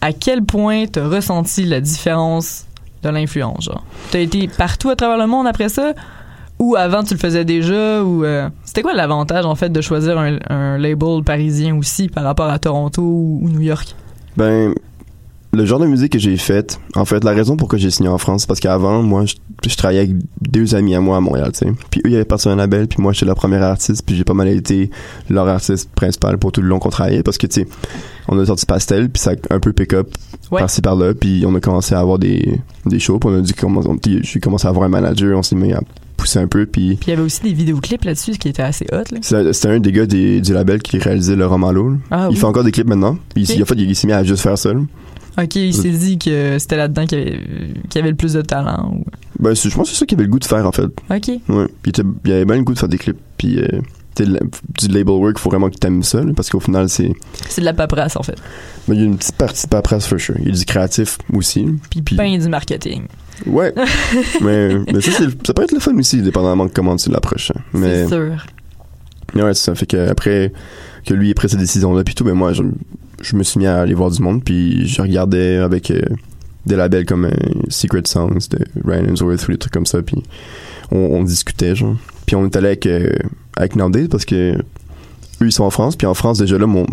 à 0.00 0.12
quel 0.12 0.44
point 0.44 0.86
t'as 0.86 1.06
ressenti 1.06 1.64
la 1.64 1.80
différence 1.80 2.66
de 3.02 3.08
l'influence, 3.08 3.64
genre? 3.64 3.84
T'as 4.10 4.20
été 4.20 4.48
partout 4.48 4.90
à 4.90 4.96
travers 4.96 5.18
le 5.18 5.26
monde 5.26 5.46
après 5.46 5.68
ça? 5.68 5.92
Ou 6.58 6.74
avant 6.74 7.04
tu 7.04 7.14
le 7.14 7.20
faisais 7.20 7.44
déjà? 7.44 8.02
Ou 8.02 8.24
euh, 8.24 8.48
C'était 8.64 8.82
quoi 8.82 8.94
l'avantage, 8.94 9.46
en 9.46 9.54
fait, 9.54 9.70
de 9.70 9.80
choisir 9.80 10.18
un, 10.18 10.78
label 10.78 11.22
parisien 11.24 11.76
aussi 11.76 12.08
par 12.08 12.24
rapport 12.24 12.48
à 12.48 12.58
Toronto 12.58 13.02
ou 13.02 13.48
New 13.48 13.60
York? 13.60 13.94
Ben, 14.36 14.74
le 15.58 15.66
genre 15.66 15.78
de 15.80 15.86
musique 15.86 16.12
que 16.12 16.18
j'ai 16.18 16.36
faite, 16.36 16.80
en 16.94 17.04
fait, 17.04 17.22
la 17.24 17.32
raison 17.32 17.56
pourquoi 17.56 17.78
j'ai 17.78 17.90
signé 17.90 18.08
en 18.08 18.16
France, 18.18 18.42
c'est 18.42 18.46
parce 18.46 18.60
qu'avant, 18.60 19.02
moi, 19.02 19.24
je, 19.26 19.34
je 19.68 19.76
travaillais 19.76 20.00
avec 20.00 20.12
deux 20.40 20.74
amis 20.74 20.94
à 20.94 21.00
moi 21.00 21.16
à 21.16 21.20
Montréal, 21.20 21.50
tu 21.52 21.58
sais. 21.66 21.72
Puis 21.90 22.00
eux, 22.06 22.10
ils 22.10 22.14
avaient 22.14 22.24
parti 22.24 22.48
un 22.48 22.56
label, 22.56 22.86
puis 22.88 23.02
moi, 23.02 23.12
j'étais 23.12 23.26
leur 23.26 23.34
premier 23.34 23.56
artiste, 23.56 24.02
puis 24.06 24.16
j'ai 24.16 24.24
pas 24.24 24.34
mal 24.34 24.48
été 24.48 24.90
leur 25.28 25.48
artiste 25.48 25.90
principal 25.94 26.38
pour 26.38 26.52
tout 26.52 26.62
le 26.62 26.68
long 26.68 26.78
qu'on 26.78 26.90
travaillait, 26.90 27.22
parce 27.22 27.36
que, 27.38 27.46
tu 27.46 27.62
sais, 27.62 27.68
on 28.28 28.38
a 28.38 28.46
sorti 28.46 28.66
Pastel, 28.66 29.10
puis 29.10 29.20
ça 29.20 29.32
a 29.50 29.54
un 29.54 29.60
peu 29.60 29.72
pick-up 29.72 30.08
Ouais. 30.50 30.60
par-ci 30.60 30.80
par-là, 30.80 31.12
puis 31.12 31.44
on 31.46 31.54
a 31.54 31.60
commencé 31.60 31.94
à 31.94 31.98
avoir 32.00 32.18
des, 32.18 32.58
des 32.86 32.98
shows, 32.98 33.18
puis 33.18 33.28
on 33.30 33.36
a 33.38 33.40
dû 33.42 33.52
commencer, 33.52 33.88
on- 33.88 33.98
j'ai 34.22 34.40
commencé 34.40 34.66
à 34.66 34.70
avoir 34.70 34.86
un 34.86 34.88
manager, 34.88 35.36
on 35.36 35.42
s'est 35.42 35.56
mis 35.56 35.74
à 35.74 35.80
pousser 36.16 36.38
un 36.38 36.46
peu, 36.48 36.64
puis 36.66 36.96
Puis 36.96 37.06
il 37.06 37.10
y 37.10 37.12
avait 37.12 37.22
aussi 37.22 37.42
des 37.42 37.52
vidéoclips 37.52 38.02
là-dessus, 38.04 38.32
ce 38.34 38.38
qui 38.38 38.48
était 38.48 38.62
assez 38.62 38.86
hot, 38.90 39.04
là. 39.12 39.18
c'était 39.52 39.68
un 39.68 39.78
des 39.78 39.92
gars 39.92 40.06
des- 40.06 40.40
du 40.40 40.52
label 40.54 40.80
qui 40.82 40.98
réalisait 40.98 41.36
le 41.36 41.46
roman 41.46 41.66
Malo. 41.68 41.90
là. 41.90 41.96
Ah 42.10 42.26
il 42.30 42.32
oui. 42.34 42.36
fait 42.38 42.44
encore 42.46 42.64
des 42.64 42.72
clips 42.72 42.88
maintenant. 42.88 43.18
Il, 43.36 43.42
en 43.62 43.66
fait, 43.66 43.74
il 43.76 43.94
s'est 43.94 44.06
mis 44.06 44.14
à 44.14 44.24
juste 44.24 44.42
faire 44.42 44.56
ça. 44.56 44.70
Ok, 45.40 45.54
il 45.56 45.72
s'est 45.74 45.90
dit 45.90 46.18
que 46.18 46.58
c'était 46.58 46.76
là-dedans 46.76 47.06
qu'il 47.06 47.18
y, 47.18 47.22
avait- 47.22 47.38
qu'il 47.88 47.94
y 47.96 47.98
avait 47.98 48.10
le 48.10 48.16
plus 48.16 48.32
de 48.32 48.42
talent. 48.42 48.92
ou- 48.92 49.04
Ben, 49.38 49.54
je 49.54 49.68
pense 49.74 49.88
que 49.88 49.94
c'est 49.94 50.00
ça 50.00 50.06
qu'il 50.06 50.16
avait 50.18 50.24
le 50.24 50.30
goût 50.30 50.40
de 50.40 50.44
faire, 50.44 50.66
en 50.66 50.72
fait. 50.72 50.82
Ok. 51.10 51.28
Ouais. 51.48 51.66
Puis 51.82 51.92
il, 51.96 52.04
il 52.24 52.32
avait 52.32 52.44
bien 52.44 52.56
le 52.56 52.62
goût 52.62 52.74
de 52.74 52.78
faire 52.78 52.88
des 52.88 52.98
clips. 52.98 53.18
Puis, 53.36 53.58
euh, 53.60 53.66
tu 54.16 54.24
du 54.24 54.88
label 54.88 55.14
work, 55.14 55.38
faut 55.38 55.48
vraiment 55.48 55.70
que 55.70 55.76
t'aimes 55.76 56.02
ça, 56.02 56.20
là, 56.22 56.32
parce 56.34 56.50
qu'au 56.50 56.58
final, 56.58 56.88
c'est. 56.88 57.12
C'est 57.48 57.60
de 57.60 57.66
la 57.66 57.72
paperasse, 57.72 58.16
en 58.16 58.22
fait. 58.24 58.34
ben, 58.88 58.94
il 58.94 59.00
y 59.00 59.02
a 59.04 59.06
une 59.06 59.16
petite 59.16 59.36
partie 59.36 59.66
de 59.66 59.70
paperasse, 59.70 60.06
for 60.08 60.18
sure. 60.18 60.34
Il 60.40 60.46
y 60.48 60.50
a 60.50 60.54
du 60.54 60.64
créatif 60.64 61.18
aussi. 61.32 61.66
Puis, 61.88 62.02
ben 62.16 62.36
du 62.36 62.48
marketing. 62.48 63.02
Ouais. 63.46 63.72
mais, 64.40 64.74
mais 64.92 65.00
ça, 65.00 65.12
ça 65.46 65.54
peut 65.54 65.62
être 65.62 65.70
le 65.72 65.78
fun 65.78 65.94
aussi, 65.96 66.20
dépendamment 66.20 66.66
de 66.66 66.72
comment 66.72 66.96
tu 66.96 67.10
l'approches. 67.10 67.52
hein. 67.54 67.60
Mais, 67.72 68.06
C'est 68.08 68.08
sûr. 68.08 68.44
mais 69.34 69.42
ouais, 69.44 69.54
ça. 69.54 69.72
Fait 69.76 69.86
que 69.86 70.08
après 70.08 70.52
que 71.06 71.14
lui 71.14 71.30
ait 71.30 71.34
pris 71.34 71.48
cette 71.48 71.60
décision-là, 71.60 72.02
puis 72.02 72.16
tout, 72.16 72.24
ben 72.24 72.34
moi, 72.34 72.52
je, 72.52 72.64
je 73.20 73.36
me 73.36 73.42
suis 73.42 73.58
mis 73.58 73.66
à 73.66 73.80
aller 73.80 73.94
voir 73.94 74.10
du 74.10 74.22
monde, 74.22 74.42
puis 74.44 74.86
je 74.86 75.02
regardais 75.02 75.56
avec 75.56 75.90
euh, 75.90 76.00
des 76.66 76.76
labels 76.76 77.06
comme 77.06 77.26
euh, 77.26 77.30
Secret 77.68 78.02
Songs 78.04 78.48
de 78.50 78.58
Ryan 78.84 79.04
Hemsworth 79.04 79.48
ou 79.48 79.52
des 79.52 79.58
trucs 79.58 79.72
comme 79.72 79.86
ça, 79.86 80.02
puis 80.02 80.22
on, 80.90 80.98
on 80.98 81.24
discutait, 81.24 81.74
genre. 81.74 81.96
Puis 82.26 82.36
on 82.36 82.44
est 82.44 82.56
allé 82.56 82.68
avec, 82.68 82.86
euh, 82.86 83.10
avec 83.56 83.76
Nowadays 83.76 84.08
parce 84.08 84.24
que 84.24 84.56
eux, 84.56 85.46
ils 85.46 85.52
sont 85.52 85.64
en 85.64 85.70
France, 85.70 85.96
puis 85.96 86.06
en 86.06 86.14
France, 86.14 86.38
déjà 86.38 86.58
là, 86.58 86.66
mon, 86.66 86.86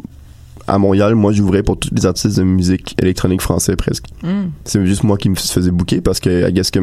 à 0.67 0.77
Montréal, 0.77 1.15
moi, 1.15 1.31
j'ouvrais 1.31 1.63
pour 1.63 1.77
tous 1.77 1.89
les 1.93 2.05
artistes 2.05 2.37
de 2.37 2.43
musique 2.43 2.95
électronique 3.01 3.41
français 3.41 3.75
presque. 3.75 4.05
Mm. 4.23 4.49
C'est 4.63 4.85
juste 4.85 5.03
moi 5.03 5.17
qui 5.17 5.29
me 5.29 5.35
faisais 5.35 5.71
booker 5.71 6.01
parce 6.01 6.19
que, 6.19 6.49
I 6.49 6.53
guess 6.53 6.71
que 6.71 6.79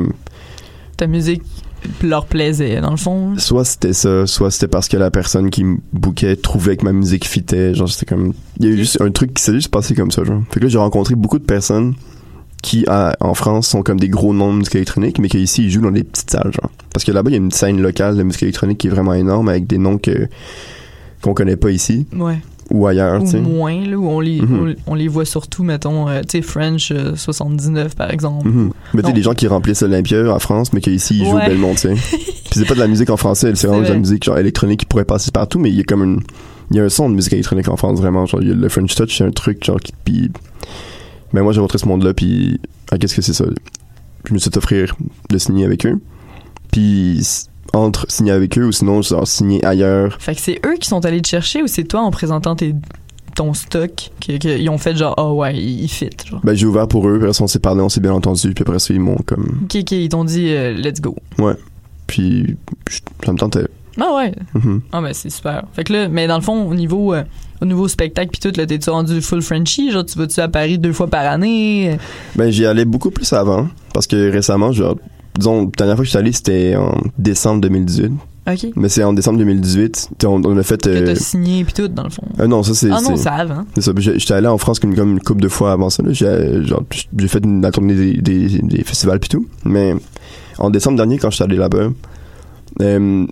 Ta 0.96 1.06
musique 1.06 1.42
leur 2.02 2.26
plaisait, 2.26 2.80
dans 2.80 2.90
le 2.92 2.96
fond. 2.96 3.34
soit 3.38 3.64
c'était 3.64 3.92
ça, 3.92 4.26
soit 4.26 4.50
c'était 4.50 4.68
parce 4.68 4.88
que 4.88 4.96
la 4.96 5.10
personne 5.10 5.50
qui 5.50 5.64
me 5.64 5.78
bookait 5.92 6.36
trouvait 6.36 6.76
que 6.76 6.84
ma 6.84 6.92
musique 6.92 7.26
fitait. 7.26 7.74
Genre, 7.74 7.88
c'était 7.88 8.06
comme. 8.06 8.32
Il 8.60 8.66
y 8.66 8.68
a 8.68 8.72
eu 8.72 8.76
juste 8.78 9.00
un 9.00 9.10
truc 9.10 9.34
qui 9.34 9.42
s'est 9.42 9.52
juste 9.54 9.70
passé 9.70 9.94
comme 9.94 10.10
ça, 10.10 10.24
genre. 10.24 10.42
Fait 10.50 10.60
que 10.60 10.64
là, 10.66 10.70
j'ai 10.70 10.78
rencontré 10.78 11.14
beaucoup 11.14 11.38
de 11.38 11.44
personnes 11.44 11.94
qui, 12.62 12.84
à- 12.86 13.16
en 13.20 13.34
France, 13.34 13.66
sont 13.68 13.82
comme 13.82 13.98
des 13.98 14.08
gros 14.08 14.32
noms 14.32 14.52
de 14.52 14.58
musique 14.58 14.76
électronique, 14.76 15.18
mais 15.18 15.28
qui 15.28 15.40
ici, 15.42 15.64
ils 15.64 15.70
jouent 15.70 15.80
dans 15.80 15.90
des 15.90 16.04
petites 16.04 16.30
salles, 16.30 16.52
genre. 16.52 16.70
Parce 16.92 17.04
que 17.04 17.10
là-bas, 17.12 17.30
il 17.30 17.32
y 17.32 17.36
a 17.36 17.38
une 17.38 17.50
scène 17.50 17.80
locale 17.82 18.16
de 18.16 18.22
musique 18.22 18.42
électronique 18.44 18.78
qui 18.78 18.86
est 18.86 18.90
vraiment 18.90 19.14
énorme 19.14 19.48
avec 19.48 19.66
des 19.66 19.78
noms 19.78 19.98
que 19.98 20.28
qu'on 21.22 21.34
connaît 21.34 21.56
pas 21.56 21.70
ici 21.70 22.06
Ouais. 22.16 22.38
Ou 22.72 22.86
ailleurs, 22.86 23.22
Ou 23.22 23.36
moins, 23.40 23.80
là, 23.86 23.96
où 23.96 24.08
on 24.08 24.20
les, 24.20 24.40
Mhm. 24.40 24.74
on, 24.86 24.92
on 24.92 24.94
les 24.94 25.08
voit 25.08 25.24
surtout, 25.24 25.62
mettons, 25.62 26.08
euh, 26.08 26.20
tu 26.22 26.38
sais, 26.38 26.42
French 26.42 26.90
euh, 26.90 27.14
79, 27.16 27.94
par 27.94 28.10
exemple. 28.10 28.48
Mhm. 28.48 28.70
Mais 28.94 29.02
tu 29.02 29.08
sais, 29.08 29.12
des 29.14 29.22
gens 29.22 29.34
qui 29.34 29.46
remplissent 29.46 29.82
l'Olympia 29.82 30.32
en 30.34 30.38
France, 30.38 30.72
mais 30.72 30.80
qu'ici, 30.80 31.18
ils 31.20 31.26
jouent 31.26 31.36
Ouais. 31.36 31.44
au 31.44 31.48
Belmont, 31.48 31.72
tu 31.74 31.78
sais. 31.80 31.94
Puis 32.52 32.60
c'est 32.60 32.66
pas 32.66 32.74
de 32.74 32.80
la 32.80 32.88
musique 32.88 33.10
en 33.10 33.16
français, 33.16 33.52
c'est 33.54 33.66
vraiment 33.66 33.82
de 33.82 33.88
la 33.88 33.96
musique 33.98 34.24
genre 34.24 34.38
électronique 34.38 34.80
qui 34.80 34.86
pourrait 34.86 35.04
passer 35.04 35.30
partout, 35.30 35.58
mais 35.58 35.70
il 35.70 35.76
y 35.76 35.80
a 35.80 35.84
comme 35.84 36.02
une. 36.02 36.20
Il 36.70 36.76
y 36.76 36.80
a 36.80 36.84
un 36.84 36.88
son 36.88 37.10
de 37.10 37.14
musique 37.14 37.32
électronique 37.34 37.68
en 37.68 37.76
France, 37.76 37.98
vraiment. 37.98 38.24
Genre, 38.24 38.40
le 38.40 38.68
French 38.70 38.94
Touch, 38.94 39.18
c'est 39.18 39.24
un 39.24 39.30
truc, 39.30 39.62
genre, 39.64 39.78
qui. 39.80 39.92
Puis. 40.04 40.30
Ben, 41.34 41.42
moi, 41.42 41.52
j'ai 41.52 41.60
rencontré 41.60 41.78
ce 41.78 41.86
monde-là, 41.86 42.14
puis. 42.14 42.58
Ah, 42.90 42.96
qu'est-ce 42.98 43.14
que 43.14 43.20
c'est 43.22 43.32
ça? 43.34 43.44
Je 44.26 44.32
me 44.32 44.38
suis 44.38 44.50
fait 44.50 44.56
offrir 44.56 44.94
de 45.30 45.38
signer 45.38 45.64
avec 45.66 45.84
eux. 45.86 45.98
Puis, 46.70 47.26
entre 47.72 48.06
signer 48.10 48.32
avec 48.32 48.58
eux 48.58 48.66
ou 48.66 48.72
sinon, 48.72 49.02
genre, 49.02 49.26
signer 49.26 49.64
ailleurs. 49.64 50.16
Fait 50.20 50.34
que 50.34 50.40
c'est 50.40 50.60
eux 50.66 50.74
qui 50.78 50.88
sont 50.88 51.04
allés 51.04 51.22
te 51.22 51.28
chercher 51.28 51.62
ou 51.62 51.66
c'est 51.66 51.84
toi 51.84 52.00
en 52.02 52.10
présentant 52.10 52.54
tes, 52.54 52.74
ton 53.34 53.54
stock 53.54 54.10
qu'ils 54.20 54.68
ont 54.68 54.78
fait 54.78 54.94
genre, 54.96 55.14
oh 55.16 55.32
ouais, 55.40 55.56
il, 55.56 55.88
fit, 55.88 56.10
genre. 56.28 56.40
Ben, 56.44 56.54
j'ai 56.54 56.66
ouvert 56.66 56.86
pour 56.88 57.08
eux, 57.08 57.14
puis 57.14 57.22
après, 57.24 57.32
ça, 57.32 57.44
on 57.44 57.46
s'est 57.46 57.58
parlé, 57.60 57.80
on 57.80 57.88
s'est 57.88 58.00
bien 58.00 58.12
entendu, 58.12 58.52
puis 58.52 58.62
après 58.62 58.78
ça, 58.78 58.92
ils 58.92 59.00
m'ont 59.00 59.16
comme. 59.24 59.60
Ok, 59.64 59.76
ok, 59.80 59.92
ils 59.92 60.08
t'ont 60.10 60.24
dit, 60.24 60.48
euh, 60.50 60.72
let's 60.74 61.00
go. 61.00 61.16
Ouais. 61.38 61.54
Puis, 62.06 62.56
je- 62.90 62.98
ça 63.24 63.32
me 63.32 63.38
tentait. 63.38 63.66
Ah 64.00 64.14
ouais. 64.16 64.32
Mhm. 64.54 64.80
Ah 64.92 65.02
ben 65.02 65.12
c'est 65.12 65.28
super. 65.30 65.64
Fait 65.74 65.84
que 65.84 65.92
là, 65.92 66.08
mais 66.08 66.26
dans 66.26 66.36
le 66.36 66.42
fond, 66.42 66.66
au 66.66 66.74
niveau, 66.74 67.12
euh, 67.12 67.24
au 67.60 67.66
niveau 67.66 67.88
spectacle 67.88 68.30
pis 68.30 68.40
tout, 68.40 68.52
là, 68.56 68.64
t'es-tu 68.66 68.88
rendu 68.90 69.20
full 69.20 69.42
Frenchie? 69.42 69.90
Genre, 69.90 70.04
tu 70.04 70.18
vas-tu 70.18 70.40
à 70.40 70.48
Paris 70.48 70.78
deux 70.78 70.94
fois 70.94 71.08
par 71.08 71.26
année? 71.30 71.98
Ben, 72.34 72.50
j'y 72.50 72.64
allais 72.64 72.86
beaucoup 72.86 73.10
plus 73.10 73.30
avant, 73.34 73.68
parce 73.92 74.06
que 74.06 74.30
récemment, 74.30 74.72
genre, 74.72 74.96
disons, 75.38 75.62
la 75.64 75.70
dernière 75.76 75.96
fois 75.96 76.02
que 76.02 76.06
je 76.06 76.10
suis 76.10 76.18
allé, 76.18 76.32
c'était 76.32 76.76
en 76.76 76.96
décembre 77.18 77.60
2018. 77.62 78.12
Ok. 78.50 78.66
Mais 78.74 78.88
c'est 78.88 79.04
en 79.04 79.12
décembre 79.12 79.38
2018, 79.38 80.10
t'sais, 80.18 80.26
on, 80.26 80.34
on 80.44 80.56
a 80.58 80.62
fait... 80.64 80.84
Euh, 80.88 81.06
t'as 81.06 81.14
signé 81.14 81.62
pis 81.64 81.72
tout, 81.74 81.86
dans 81.86 82.02
le 82.02 82.10
fond. 82.10 82.24
euh, 82.40 82.48
non, 82.48 82.64
ça 82.64 82.74
c'est... 82.74 82.90
Ah 82.90 83.00
non, 83.00 83.16
ça 83.16 83.34
avant. 83.34 83.64
c'est 83.76 83.82
ça. 83.82 83.92
J'ai- 83.96 84.18
J'étais 84.18 84.34
allé 84.34 84.48
en 84.48 84.58
France 84.58 84.80
comme, 84.80 84.96
comme 84.96 85.12
une 85.12 85.20
couple 85.20 85.42
de 85.42 85.48
fois 85.48 85.70
avant 85.72 85.90
ça. 85.90 86.02
J'ai 86.08 86.64
genre, 86.64 86.82
fait 87.28 87.44
une, 87.44 87.62
la 87.62 87.70
tournée 87.70 87.94
des, 87.94 88.14
des, 88.14 88.58
des 88.60 88.82
festivals 88.82 89.20
puis 89.20 89.28
tout. 89.28 89.46
Mais 89.64 89.94
en 90.58 90.70
décembre 90.70 90.96
dernier, 90.96 91.18
quand 91.18 91.30
j'étais 91.30 91.44
allé 91.44 91.56
là-bas, 91.56 91.90
euh, 92.80 93.26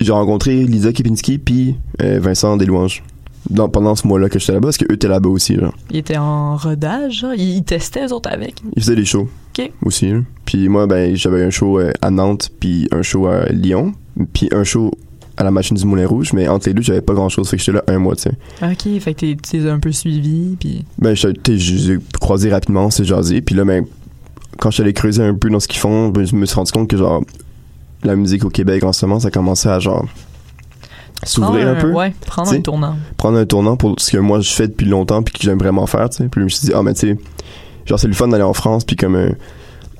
j'ai 0.00 0.12
rencontré 0.12 0.64
Lisa 0.64 0.92
Kipinski 0.92 1.36
puis 1.38 1.76
euh, 2.00 2.18
Vincent 2.22 2.56
Deslouanges. 2.56 3.02
Dans- 3.48 3.68
pendant 3.68 3.94
ce 3.94 4.06
mois-là 4.06 4.28
que 4.28 4.38
j'étais 4.38 4.52
là-bas, 4.52 4.66
parce 4.68 4.76
qu'eux 4.78 4.92
étaient 4.94 5.08
là-bas 5.08 5.28
aussi. 5.30 5.56
Là. 5.56 5.70
Ils 5.90 5.98
étaient 5.98 6.18
en 6.18 6.56
rodage, 6.56 7.20
genre. 7.20 7.34
Ils, 7.34 7.56
ils 7.56 7.62
testaient, 7.64 8.06
eux 8.06 8.12
autres, 8.12 8.30
avec? 8.30 8.62
Ils 8.76 8.82
faisaient 8.82 8.96
des 8.96 9.04
shows 9.06 9.28
Ok. 9.66 9.72
aussi. 9.84 10.10
là. 10.12 10.20
Puis 10.44 10.68
moi, 10.68 10.86
ben, 10.86 11.14
j'avais 11.16 11.44
un 11.44 11.50
show 11.50 11.78
euh, 11.78 11.92
à 12.02 12.10
Nantes, 12.10 12.50
puis 12.60 12.88
un 12.92 13.02
show 13.02 13.26
à 13.26 13.46
Lyon, 13.46 13.92
puis 14.32 14.48
un 14.52 14.64
show 14.64 14.90
à 15.36 15.44
la 15.44 15.50
machine 15.50 15.76
du 15.76 15.84
Moulin 15.86 16.06
Rouge. 16.06 16.32
Mais 16.32 16.48
entre 16.48 16.68
les 16.68 16.74
deux, 16.74 16.82
j'avais 16.82 17.00
pas 17.00 17.14
grand-chose. 17.14 17.48
Fait 17.48 17.56
que 17.56 17.62
j'étais 17.62 17.76
là 17.78 17.84
un 17.88 17.98
mois, 17.98 18.16
tu 18.16 18.22
sais. 18.22 18.32
Ok, 18.62 19.00
fait 19.00 19.14
que 19.14 19.34
t'es- 19.34 19.68
un 19.68 19.78
peu 19.78 19.92
suivis, 19.92 20.56
puis 20.58 20.84
Ben, 20.98 21.14
je 21.14 21.28
t'sais, 21.28 21.56
je 21.58 21.74
les 21.74 21.90
ai 21.92 21.98
croisés 22.20 22.50
rapidement, 22.50 22.86
on 22.86 22.90
s'est 22.90 23.04
jasé. 23.04 23.40
Puis 23.40 23.54
là, 23.54 23.64
ben, 23.64 23.84
quand 24.58 24.70
allé 24.80 24.92
creuser 24.92 25.22
un 25.22 25.34
peu 25.34 25.48
dans 25.50 25.60
ce 25.60 25.68
qu'ils 25.68 25.80
font, 25.80 26.08
ben, 26.08 26.26
je 26.26 26.34
me 26.36 26.44
suis 26.46 26.56
rendu 26.56 26.72
compte 26.72 26.88
que, 26.88 26.96
genre, 26.96 27.22
la 28.02 28.16
musique 28.16 28.44
au 28.44 28.50
Québec 28.50 28.82
en 28.84 28.92
ce 28.92 29.06
moment, 29.06 29.20
ça 29.20 29.30
commençait 29.30 29.68
à, 29.68 29.78
genre, 29.78 30.04
s'ouvrir 31.24 31.68
un 31.68 31.74
peu. 31.74 31.92
Ouais, 31.92 32.14
prendre 32.26 32.52
un 32.52 32.60
tournant. 32.60 32.96
Prendre 33.16 33.38
un 33.38 33.46
tournant 33.46 33.76
pour 33.76 33.94
ce 33.98 34.10
que 34.10 34.18
moi, 34.18 34.40
je 34.40 34.50
fais 34.50 34.68
depuis 34.68 34.86
longtemps, 34.86 35.22
puis 35.22 35.32
que 35.34 35.40
j'aime 35.42 35.58
vraiment 35.58 35.86
faire, 35.86 36.08
tu 36.10 36.18
sais. 36.18 36.28
Puis 36.28 36.40
je 36.40 36.44
me 36.44 36.48
suis 36.48 36.66
dit, 36.66 36.72
ah, 36.74 36.82
mais 36.82 36.94
tu 36.94 37.00
sais, 37.08 37.18
genre, 37.86 37.98
c'est 37.98 38.08
le 38.08 38.14
fun 38.14 38.28
d'aller 38.28 38.42
en 38.42 38.52
France, 38.52 38.84
puis 38.84 38.96
comme, 38.96 39.16
euh, 39.16 39.30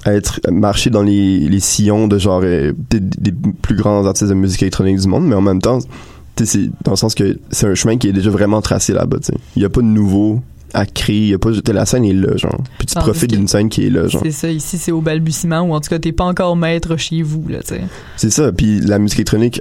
être, 0.07 0.41
marcher 0.51 0.91
dans 0.91 1.03
les, 1.03 1.41
les 1.49 1.61
sillons 1.61 2.09
de, 2.09 2.19
genre, 2.19 2.41
euh, 2.45 2.73
des, 2.91 3.01
des 3.01 3.33
plus 3.33 3.75
grands 3.75 4.07
artistes 4.07 4.29
de 4.29 4.35
musique 4.35 4.63
électronique 4.63 4.99
du 4.99 5.09
monde, 5.09 5.27
mais 5.27 5.35
en 5.35 5.41
même 5.41 5.61
temps, 5.61 5.79
tu 6.37 6.47
sais, 6.47 6.47
c'est 6.47 6.71
dans 6.85 6.93
le 6.93 6.97
sens 6.97 7.15
que 7.15 7.39
c'est 7.51 7.67
un 7.67 7.75
chemin 7.75 7.97
qui 7.99 8.09
est 8.09 8.13
déjà 8.13 8.31
vraiment 8.31 8.61
tracé 8.61 8.93
là-bas, 8.93 9.19
tu 9.19 9.27
sais. 9.27 9.35
Il 9.57 9.63
y 9.63 9.65
a 9.65 9.69
pas 9.69 9.81
de 9.81 9.87
nouveau 9.87 10.41
à 10.73 10.87
créer, 10.87 11.29
y 11.29 11.35
a 11.35 11.39
pas, 11.39 11.51
la 11.51 11.85
scène 11.87 12.05
est 12.05 12.13
là, 12.13 12.37
genre. 12.37 12.61
Puis 12.79 12.87
tu 12.87 12.95
Tandis 12.95 13.07
profites 13.07 13.31
d'une 13.31 13.49
scène 13.49 13.69
qui 13.69 13.87
est 13.87 13.91
là, 13.91 14.07
genre. 14.07 14.23
C'est 14.25 14.31
ça, 14.31 14.51
ici, 14.51 14.79
c'est 14.79 14.93
au 14.93 15.01
balbutiement, 15.01 15.63
ou 15.63 15.75
en 15.75 15.81
tout 15.81 15.91
cas, 15.91 15.99
t'es 15.99 16.13
pas 16.13 16.25
encore 16.25 16.57
maître 16.57 16.97
chez 16.97 17.23
vous, 17.23 17.45
là, 17.49 17.61
tu 17.61 17.75
sais. 17.75 17.83
C'est 18.17 18.31
ça. 18.31 18.53
Puis 18.53 18.81
la 18.81 18.99
musique 18.99 19.19
électronique, 19.19 19.61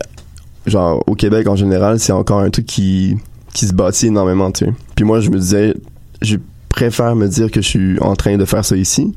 genre 0.65 1.03
au 1.07 1.15
Québec 1.15 1.47
en 1.47 1.55
général, 1.55 1.99
c'est 1.99 2.11
encore 2.11 2.39
un 2.39 2.49
truc 2.49 2.65
qui 2.65 3.17
qui 3.53 3.65
se 3.65 3.73
bâtit 3.73 4.07
énormément, 4.07 4.51
tu 4.51 4.65
sais. 4.65 4.73
Puis 4.95 5.05
moi, 5.05 5.19
je 5.19 5.29
me 5.29 5.39
disais, 5.39 5.75
je 6.21 6.37
préfère 6.69 7.15
me 7.15 7.27
dire 7.27 7.51
que 7.51 7.61
je 7.61 7.67
suis 7.67 7.99
en 7.99 8.15
train 8.15 8.37
de 8.37 8.45
faire 8.45 8.63
ça 8.63 8.75
ici 8.77 9.13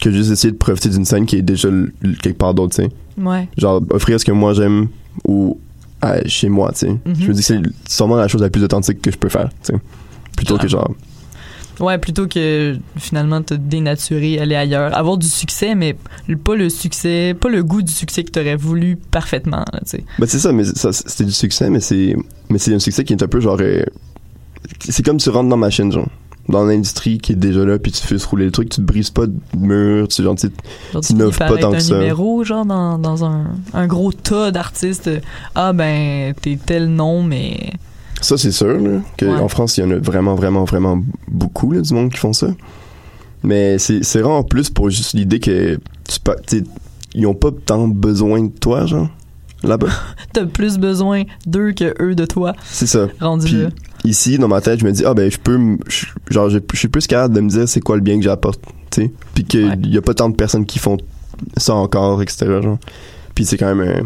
que 0.00 0.10
juste 0.12 0.30
essayer 0.30 0.52
de 0.52 0.56
profiter 0.56 0.88
d'une 0.90 1.04
scène 1.04 1.26
qui 1.26 1.36
est 1.36 1.42
déjà 1.42 1.68
quelque 2.22 2.38
part 2.38 2.54
d'autre, 2.54 2.76
tu 2.76 2.82
sais. 2.84 2.90
Ouais. 3.20 3.48
Genre 3.56 3.82
offrir 3.90 4.20
ce 4.20 4.24
que 4.24 4.30
moi 4.32 4.54
j'aime 4.54 4.88
ou 5.26 5.58
à- 6.00 6.24
chez 6.28 6.48
moi, 6.48 6.70
tu 6.72 6.78
sais. 6.80 6.88
Mhm. 6.90 7.00
Je 7.18 7.28
me 7.28 7.32
dis 7.32 7.40
que 7.40 7.46
c'est 7.46 7.60
sûrement 7.88 8.14
la 8.16 8.28
chose 8.28 8.40
la 8.42 8.50
plus 8.50 8.62
authentique 8.62 9.02
que 9.02 9.10
je 9.10 9.16
peux 9.18 9.28
faire, 9.28 9.48
tu 9.64 9.72
sais. 9.72 9.80
Plutôt 10.36 10.56
que 10.56 10.68
genre 10.68 10.90
Ouais, 11.80 11.96
plutôt 11.98 12.26
que 12.26 12.76
finalement 12.96 13.40
te 13.40 13.54
dénaturer, 13.54 14.40
aller 14.40 14.56
ailleurs. 14.56 14.96
Avoir 14.96 15.16
du 15.16 15.28
succès, 15.28 15.76
mais 15.76 15.96
pas 16.44 16.56
le 16.56 16.70
succès, 16.70 17.34
pas 17.40 17.48
le 17.48 17.62
goût 17.62 17.82
du 17.82 17.92
succès 17.92 18.24
que 18.24 18.30
t'aurais 18.32 18.56
voulu 18.56 18.96
parfaitement, 18.96 19.64
tu 19.74 19.78
sais. 19.84 20.04
Ben 20.18 20.26
c'est 20.26 20.40
ça, 20.40 20.52
mais 20.52 20.64
ça, 20.64 20.92
c'était 20.92 21.24
du 21.24 21.30
succès, 21.32 21.70
mais 21.70 21.78
c'est 21.80 22.16
mais 22.50 22.58
c'est 22.58 22.74
un 22.74 22.78
succès 22.80 23.04
qui 23.04 23.12
est 23.12 23.22
un 23.22 23.28
peu 23.28 23.38
genre 23.40 23.58
euh, 23.60 23.84
c'est 24.80 25.04
comme 25.04 25.18
tu 25.18 25.30
rentres 25.30 25.48
dans 25.48 25.56
ma 25.56 25.70
chaîne 25.70 25.90
genre 25.92 26.08
dans 26.48 26.64
l'industrie 26.64 27.18
qui 27.18 27.32
est 27.32 27.36
déjà 27.36 27.64
là 27.64 27.78
puis 27.78 27.92
tu 27.92 28.02
fais 28.06 28.18
se 28.18 28.26
rouler 28.26 28.46
le 28.46 28.50
truc 28.50 28.70
tu 28.70 28.76
te 28.76 28.86
brises 28.86 29.10
pas 29.10 29.26
de 29.26 29.34
mur 29.56 30.08
tu 30.08 30.22
genre 30.22 30.34
tu 30.34 30.50
Genre, 30.92 31.02
tu 31.02 31.14
pas 31.14 31.56
tant 31.58 31.72
un 31.72 31.78
numéro, 31.78 32.42
genre, 32.44 32.64
dans, 32.64 32.98
dans 32.98 33.24
un, 33.24 33.44
un 33.74 33.86
gros 33.86 34.12
tas 34.12 34.50
d'artistes. 34.50 35.10
Ah, 35.54 35.72
ben, 35.72 36.32
t'es 36.40 36.58
tel 36.64 36.88
nom, 36.88 37.22
mais... 37.22 37.72
ça 38.20 38.38
c'est 38.38 38.52
sûr 38.52 38.78
là, 38.78 39.00
que 39.16 39.26
Ouais. 39.26 39.40
en 39.40 39.48
France 39.48 39.76
il 39.76 39.82
y 39.82 39.84
en 39.84 39.90
a 39.90 39.96
vraiment 39.96 40.34
vraiment 40.34 40.64
vraiment 40.64 41.00
beaucoup 41.28 41.72
là, 41.72 41.80
du 41.80 41.92
monde 41.92 42.10
qui 42.10 42.18
font 42.18 42.32
ça 42.32 42.48
mais 43.42 43.78
c'est 43.78 44.02
c'est 44.02 44.20
vraiment 44.20 44.42
plus 44.42 44.70
pour 44.70 44.90
juste 44.90 45.12
l'idée 45.14 45.40
que 45.40 45.78
tu 46.46 46.64
ils 47.14 47.26
ont 47.26 47.34
pas 47.34 47.50
tant 47.64 47.88
besoin 47.88 48.42
de 48.42 48.48
toi 48.48 48.86
genre 48.86 49.08
là-bas 49.62 49.88
T'as 50.32 50.46
plus 50.46 50.78
besoin 50.78 51.24
d'eux 51.46 51.72
que 51.72 51.94
eux 52.02 52.14
de 52.14 52.24
toi, 52.26 52.54
c'est 52.64 52.86
ça 52.86 53.08
rendu 53.20 53.46
Puis. 53.46 53.66
Ici, 54.04 54.38
dans 54.38 54.48
ma 54.48 54.60
tête, 54.60 54.80
je 54.80 54.84
me 54.84 54.92
dis, 54.92 55.04
ah 55.04 55.14
ben, 55.14 55.30
je 55.30 55.38
peux, 55.38 55.58
je- 55.88 56.06
genre, 56.30 56.48
je, 56.50 56.58
je 56.72 56.78
suis 56.78 56.88
plus 56.88 57.06
capable 57.06 57.34
de 57.34 57.40
me 57.40 57.48
dire 57.48 57.68
c'est 57.68 57.80
quoi 57.80 57.96
le 57.96 58.02
bien 58.02 58.16
que 58.18 58.24
j'apporte, 58.24 58.60
tu 58.90 59.02
sais. 59.02 59.12
Puis 59.34 59.44
qu'il 59.44 59.66
Ouais. 59.66 59.76
y 59.84 59.96
a 59.98 60.02
pas 60.02 60.14
tant 60.14 60.28
de 60.28 60.36
personnes 60.36 60.66
qui 60.66 60.78
font 60.78 60.96
ça 61.56 61.74
encore, 61.74 62.20
etc. 62.22 62.46
Genre. 62.62 62.78
Puis 63.34 63.44
c'est 63.44 63.56
quand 63.56 63.74
même. 63.74 63.88
euh, 63.88 64.00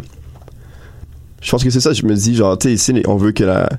je 1.41 1.51
pense 1.51 1.63
que 1.63 1.69
c'est 1.69 1.79
ça, 1.81 1.93
je 1.93 2.05
me 2.05 2.15
dis, 2.15 2.35
genre, 2.35 2.57
tu 2.57 2.69
sais, 2.69 2.73
ici, 2.73 3.03
on 3.07 3.15
veut 3.17 3.31
que 3.33 3.43
la. 3.43 3.69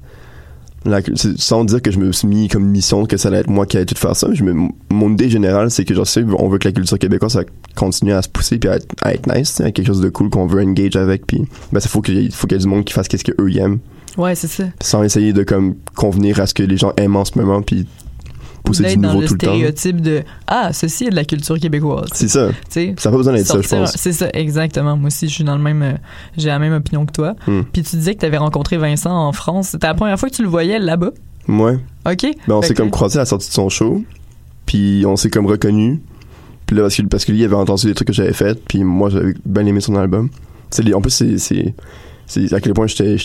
la 0.84 1.00
sans 1.36 1.64
dire 1.64 1.80
que 1.80 1.90
je 1.90 1.98
me 1.98 2.12
suis 2.12 2.28
mis 2.28 2.48
comme 2.48 2.64
mission 2.64 3.06
que 3.06 3.16
ça 3.16 3.28
allait 3.28 3.38
être 3.38 3.48
moi 3.48 3.64
qui 3.64 3.76
allais 3.78 3.86
tout 3.86 3.94
faire 3.94 4.14
ça, 4.14 4.28
je 4.32 4.44
me, 4.44 4.68
mon 4.90 5.12
idée 5.12 5.30
générale, 5.30 5.70
c'est 5.70 5.84
que, 5.86 5.94
genre, 5.94 6.06
on 6.38 6.48
veut 6.48 6.58
que 6.58 6.68
la 6.68 6.72
culture 6.72 6.98
québécoise, 6.98 7.32
ça 7.32 7.42
continue 7.74 8.12
à 8.12 8.20
se 8.22 8.28
pousser 8.28 8.58
puis 8.58 8.68
à 8.68 8.76
être, 8.76 8.86
à 9.00 9.14
être 9.14 9.32
nice, 9.34 9.60
à 9.60 9.70
quelque 9.70 9.86
chose 9.86 10.00
de 10.02 10.10
cool 10.10 10.28
qu'on 10.28 10.46
veut 10.46 10.62
engage 10.62 10.96
avec. 10.96 11.26
Puis, 11.26 11.38
ben, 11.72 11.80
il 11.82 11.88
faut 11.88 12.02
qu'il 12.02 12.30
faut 12.32 12.46
qu'il 12.46 12.56
y 12.56 12.60
ait 12.60 12.62
du 12.62 12.68
monde 12.68 12.84
qui 12.84 12.92
fasse 12.92 13.08
qu'est-ce 13.08 13.24
qu'eux 13.24 13.56
aiment 13.56 13.78
Ouais, 14.16 14.34
c'est 14.34 14.46
ça. 14.48 14.64
sans 14.80 15.02
essayer 15.02 15.32
de 15.32 15.42
comme 15.42 15.74
convenir 15.94 16.40
à 16.40 16.46
ce 16.46 16.54
que 16.54 16.62
les 16.62 16.76
gens 16.76 16.92
aiment 16.96 17.16
en 17.16 17.24
ce 17.24 17.38
moment 17.38 17.62
puis 17.62 17.86
pousser 18.62 18.82
du 18.84 18.88
D'être 18.90 19.00
dans 19.00 19.08
nouveau 19.08 19.20
le 19.22 19.26
tout 19.28 19.34
le 19.34 19.38
temps. 19.40 19.46
stéréotype 19.48 20.00
de 20.00 20.22
ah 20.46 20.72
ceci 20.72 21.04
est 21.04 21.10
de 21.10 21.16
la 21.16 21.24
culture 21.24 21.58
québécoise. 21.58 22.08
C'est 22.12 22.28
ça. 22.28 22.48
Tu 22.48 22.54
sais. 22.70 22.94
Ça 22.96 23.08
n'a 23.08 23.12
pas 23.12 23.18
besoin 23.18 23.34
d'être 23.34 23.46
ça, 23.46 23.60
je 23.60 23.68
pense. 23.68 23.92
C'est 23.96 24.12
ça, 24.12 24.28
exactement. 24.32 24.96
Moi 24.96 25.08
aussi, 25.08 25.28
je 25.28 25.34
suis 25.34 25.44
dans 25.44 25.56
le 25.56 25.62
même, 25.62 25.82
euh, 25.82 25.92
j'ai 26.36 26.48
la 26.48 26.58
même 26.58 26.72
opinion 26.72 27.04
que 27.04 27.12
toi. 27.12 27.34
Hmm. 27.46 27.62
Puis 27.72 27.82
tu 27.82 27.96
disais 27.96 28.14
que 28.14 28.20
tu 28.20 28.26
avais 28.26 28.38
rencontré 28.38 28.78
Vincent 28.78 29.10
en 29.14 29.32
France. 29.32 29.68
C'était 29.70 29.86
la 29.88 29.94
première 29.94 30.18
fois 30.18 30.30
que 30.30 30.34
tu 30.34 30.42
le 30.42 30.48
voyais 30.48 30.78
là-bas? 30.78 31.10
Ouais. 31.48 31.74
Ok. 32.10 32.22
Ben, 32.48 32.54
on 32.54 32.62
s'est 32.62 32.68
que- 32.72 32.78
comme 32.78 32.90
croisé 32.90 33.18
à 33.18 33.22
la 33.22 33.26
sortie 33.26 33.48
de 33.48 33.54
son 33.54 33.68
show, 33.68 34.02
puis 34.64 35.04
on 35.06 35.16
s'est 35.16 35.28
comme 35.28 35.46
reconnu. 35.46 36.00
Puis 36.66 36.74
là, 36.74 36.82
parce 36.84 36.96
que, 36.96 37.02
parce 37.02 37.24
que 37.26 37.32
lui 37.32 37.44
avait 37.44 37.54
entendu 37.56 37.86
les 37.88 37.94
trucs 37.94 38.08
que 38.08 38.14
j'avais 38.14 38.32
fait, 38.32 38.58
puis 38.66 38.82
moi, 38.82 39.10
j'avais 39.10 39.34
bien 39.44 39.66
aimé 39.66 39.80
son 39.82 39.96
album. 39.96 40.30
Les- 40.82 40.94
en 40.94 41.02
plus, 41.02 41.10
c'est, 41.36 41.74
c'est, 42.26 42.52
à 42.52 42.60
quel 42.60 42.72
point 42.74 42.86
j'étais, 42.86 43.16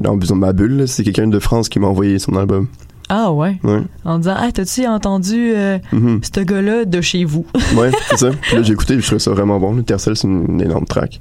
dans 0.00 0.16
dans 0.16 0.34
ma 0.34 0.52
bulle. 0.52 0.86
C'est 0.88 1.02
quelqu'un 1.04 1.28
de 1.28 1.38
France 1.38 1.68
qui 1.68 1.78
m'a 1.78 1.86
envoyé 1.88 2.18
son 2.18 2.36
album. 2.36 2.66
Ah 3.10 3.32
ouais. 3.32 3.58
Ouais. 3.64 3.80
En 4.04 4.18
disant 4.18 4.34
ah 4.36 4.52
t'as-tu 4.52 4.86
entendu 4.86 5.52
euh, 5.54 5.78
Mhm. 5.92 6.20
ce 6.22 6.40
gars-là 6.40 6.84
de 6.84 7.00
chez 7.00 7.24
vous? 7.24 7.46
Ouais, 7.76 7.90
c'est 8.10 8.18
ça. 8.18 8.30
Puis 8.42 8.56
là, 8.56 8.62
j'ai 8.62 8.72
écouté, 8.74 8.94
puis 8.94 9.02
je 9.02 9.06
trouvais 9.06 9.18
ça 9.20 9.30
vraiment 9.30 9.58
bon. 9.58 9.72
Le 9.74 9.82
Tercel, 9.82 10.16
c'est 10.16 10.28
une, 10.28 10.44
une 10.48 10.60
énorme 10.60 10.84
track. 10.84 11.20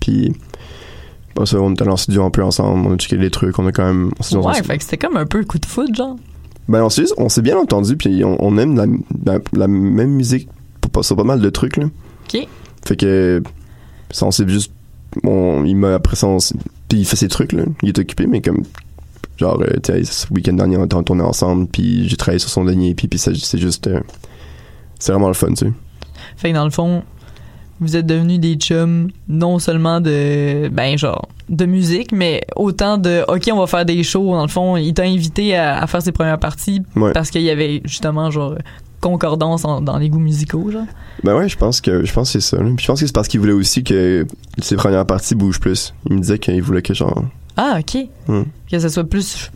Puis, 0.00 0.32
bon, 1.34 1.44
ça, 1.44 1.60
on 1.60 1.72
était 1.72 1.82
allé 1.82 1.90
en 1.90 1.96
studio 1.96 2.22
un 2.24 2.30
peu 2.30 2.44
ensemble, 2.44 2.86
on 2.86 2.94
a 2.94 2.96
checké 2.96 3.16
les 3.16 3.30
trucs, 3.30 3.58
on 3.58 3.66
a 3.66 3.72
quand 3.72 3.84
même. 3.86 4.10
on 4.32 4.46
ouais. 4.46 4.62
Fait 4.62 4.78
que 4.78 4.84
c'était 4.84 4.96
comme 4.96 5.16
un 5.16 5.26
peu 5.26 5.42
coup 5.44 5.58
de 5.58 5.66
foot 5.66 5.92
genre. 5.94 6.16
Ben, 6.68 6.84
on 6.84 6.88
s'est, 6.90 7.04
on 7.16 7.28
s'est 7.28 7.42
bien 7.42 7.56
entendu, 7.58 7.96
puis 7.96 8.22
on, 8.24 8.36
on 8.44 8.56
aime 8.58 8.76
la, 8.76 8.84
la, 9.32 9.38
la 9.54 9.66
même 9.68 10.10
musique 10.10 10.48
pour 10.92 11.04
sur 11.04 11.16
pas 11.16 11.24
mal 11.24 11.40
de 11.40 11.50
trucs, 11.50 11.78
là. 11.78 11.86
Ok. 12.32 12.46
Fait 12.84 12.96
que, 12.96 13.42
ça, 14.10 14.26
on 14.26 14.30
s'est 14.30 14.46
juste. 14.48 14.70
On, 15.24 15.64
il 15.64 15.74
m'a, 15.76 15.94
après 15.94 16.16
puis 16.88 16.98
il 17.00 17.04
fait 17.04 17.16
ses 17.16 17.28
trucs, 17.28 17.52
là. 17.52 17.64
Il 17.82 17.88
est 17.90 17.98
occupé, 17.98 18.26
mais 18.26 18.40
comme. 18.40 18.62
Genre, 19.36 19.60
euh, 19.60 19.76
tu 19.82 19.92
sais, 19.92 20.04
ce 20.04 20.32
week-end 20.32 20.54
dernier, 20.54 20.76
on 20.76 20.84
était 20.84 20.94
en 20.96 21.02
tournée 21.04 21.22
ensemble, 21.22 21.66
puis 21.68 22.08
j'ai 22.08 22.16
travaillé 22.16 22.40
sur 22.40 22.50
son 22.50 22.64
dernier, 22.64 22.94
puis, 22.94 23.06
puis 23.08 23.18
c'est 23.18 23.34
juste. 23.58 23.86
euh, 23.86 24.00
c'est 24.98 25.12
vraiment 25.12 25.28
le 25.28 25.34
fun, 25.34 25.48
tu 25.48 25.66
sais. 25.66 25.72
Fait 26.36 26.50
que 26.50 26.54
dans 26.54 26.64
le 26.64 26.70
fond, 26.70 27.02
vous 27.80 27.94
êtes 27.94 28.06
devenus 28.06 28.40
des 28.40 28.54
chums 28.56 29.10
non 29.28 29.60
seulement 29.60 30.00
de 30.00 30.68
ben 30.68 30.98
genre 30.98 31.28
de 31.48 31.64
musique, 31.66 32.10
mais 32.12 32.42
autant 32.56 32.98
de 32.98 33.24
OK, 33.28 33.48
on 33.52 33.58
va 33.58 33.66
faire 33.68 33.84
des 33.84 34.02
shows. 34.02 34.32
Dans 34.32 34.42
le 34.42 34.48
fond, 34.48 34.76
il 34.76 34.92
t'a 34.94 35.04
invité 35.04 35.54
à, 35.56 35.80
à 35.80 35.86
faire 35.86 36.02
ses 36.02 36.10
premières 36.12 36.38
parties 36.40 36.82
Ouais. 36.96 37.12
parce 37.12 37.30
qu'il 37.30 37.42
y 37.42 37.50
avait 37.50 37.80
justement 37.84 38.30
genre 38.32 38.56
concordance 39.00 39.64
en- 39.64 39.80
dans 39.80 39.98
les 39.98 40.08
goûts 40.08 40.18
musicaux, 40.18 40.70
genre? 40.70 40.84
Ben 41.24 41.36
ouais, 41.36 41.48
je 41.48 41.56
pense 41.56 41.80
que 41.80 42.04
je 42.04 42.12
pense 42.12 42.30
c'est 42.32 42.40
ça. 42.40 42.56
Puis 42.58 42.76
je 42.80 42.86
pense 42.86 43.00
que 43.00 43.06
c'est 43.06 43.12
parce 43.14 43.28
qu'il 43.28 43.40
voulait 43.40 43.52
aussi 43.52 43.82
que 43.84 44.26
ses 44.60 44.76
premières 44.76 45.06
parties 45.06 45.34
bougent 45.34 45.60
plus. 45.60 45.94
Il 46.08 46.16
me 46.16 46.20
disait 46.20 46.38
qu'il 46.38 46.62
voulait 46.62 46.82
que 46.82 46.94
genre. 46.94 47.24
Ah, 47.56 47.78
OK. 47.80 48.06
Hmm. 48.28 48.42
Que 48.70 48.78
ça 48.78 48.88
soit 48.88 49.04
plus 49.04 49.50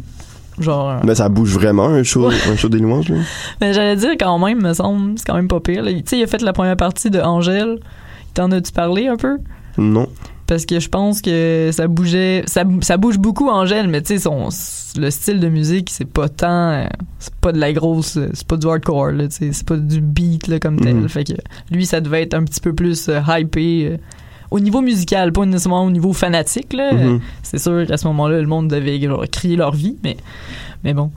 genre 0.59 1.01
Mais 1.05 1.15
ça 1.15 1.29
bouge 1.29 1.53
vraiment 1.55 1.87
un 1.87 2.03
show, 2.03 2.27
un 2.29 2.57
show 2.57 2.69
des 2.69 2.79
louanges. 2.79 3.09
Là. 3.09 3.17
Mais 3.61 3.73
j'allais 3.73 3.97
dire 3.97 4.11
quand 4.19 4.39
même, 4.39 4.61
me 4.61 4.73
semble, 4.75 5.19
c'est 5.19 5.25
quand 5.27 5.35
même 5.37 5.49
pas 5.49 5.61
pire. 5.61 5.85
Tu 5.85 6.03
sais, 6.07 6.19
il 6.19 6.23
a 6.23 6.27
fait 6.27 6.43
la 6.43 6.53
première 6.53 6.77
partie 6.77 7.11
de 7.11 7.21
Angèle. 7.21 7.79
T'en 8.35 8.51
as-tu 8.51 8.73
parlé 8.73 9.09
un 9.09 9.17
peu? 9.17 9.39
Non. 9.79 10.09
Parce 10.47 10.67
que 10.67 10.81
je 10.81 10.89
pense 10.89 11.23
que 11.23 11.71
ça 11.73 11.87
bougeait, 11.87 12.43
ça, 12.47 12.65
ça 12.81 12.97
bouge 12.97 13.19
beaucoup 13.19 13.49
Angèle, 13.49 13.89
mais 13.89 14.03
tu 14.03 14.15
sais, 14.15 14.19
son, 14.19 14.49
le 14.99 15.11
style 15.11 15.41
de 15.41 15.49
musique, 15.49 15.89
c'est 15.91 16.05
pas 16.05 16.29
tant, 16.29 16.73
euh, 16.73 16.87
c'est 17.19 17.35
pas 17.37 17.53
de 17.53 17.59
la 17.59 17.73
grosse, 17.73 18.17
euh, 18.17 18.29
c'est 18.35 18.47
pas 18.47 18.57
du 18.57 18.67
hardcore, 18.67 19.13
là, 19.13 19.25
c'est 19.31 19.65
pas 19.65 19.77
du 19.77 20.01
beat, 20.01 20.49
là, 20.49 20.59
comme 20.59 20.81
tel. 20.81 20.97
Mhm. 20.97 21.09
Fait 21.09 21.25
que 21.25 21.35
lui, 21.71 21.87
ça 21.87 22.01
devait 22.01 22.23
être 22.23 22.35
un 22.35 22.45
petit 22.45 22.61
peu 22.61 22.75
plus 22.75 23.09
euh, 23.09 23.21
hypé, 23.29 23.87
euh, 23.87 23.97
au 24.51 24.61
niveau 24.61 24.83
musical, 24.83 25.33
pas 25.33 25.47
nécessairement 25.47 25.85
au 25.85 25.91
niveau 25.91 26.13
fanatique, 26.13 26.73
là. 26.73 26.93
Mhm. 26.93 27.21
C'est 27.43 27.59
sûr 27.59 27.87
qu'à 27.87 27.97
ce 27.97 28.07
moment-là, 28.09 28.41
le 28.41 28.47
monde 28.47 28.69
devait 28.69 29.01
genre, 29.01 29.25
crier 29.31 29.57
leur 29.57 29.73
vie, 29.73 29.97
mais, 30.03 30.17
mais 30.85 30.93
bon. 30.93 31.11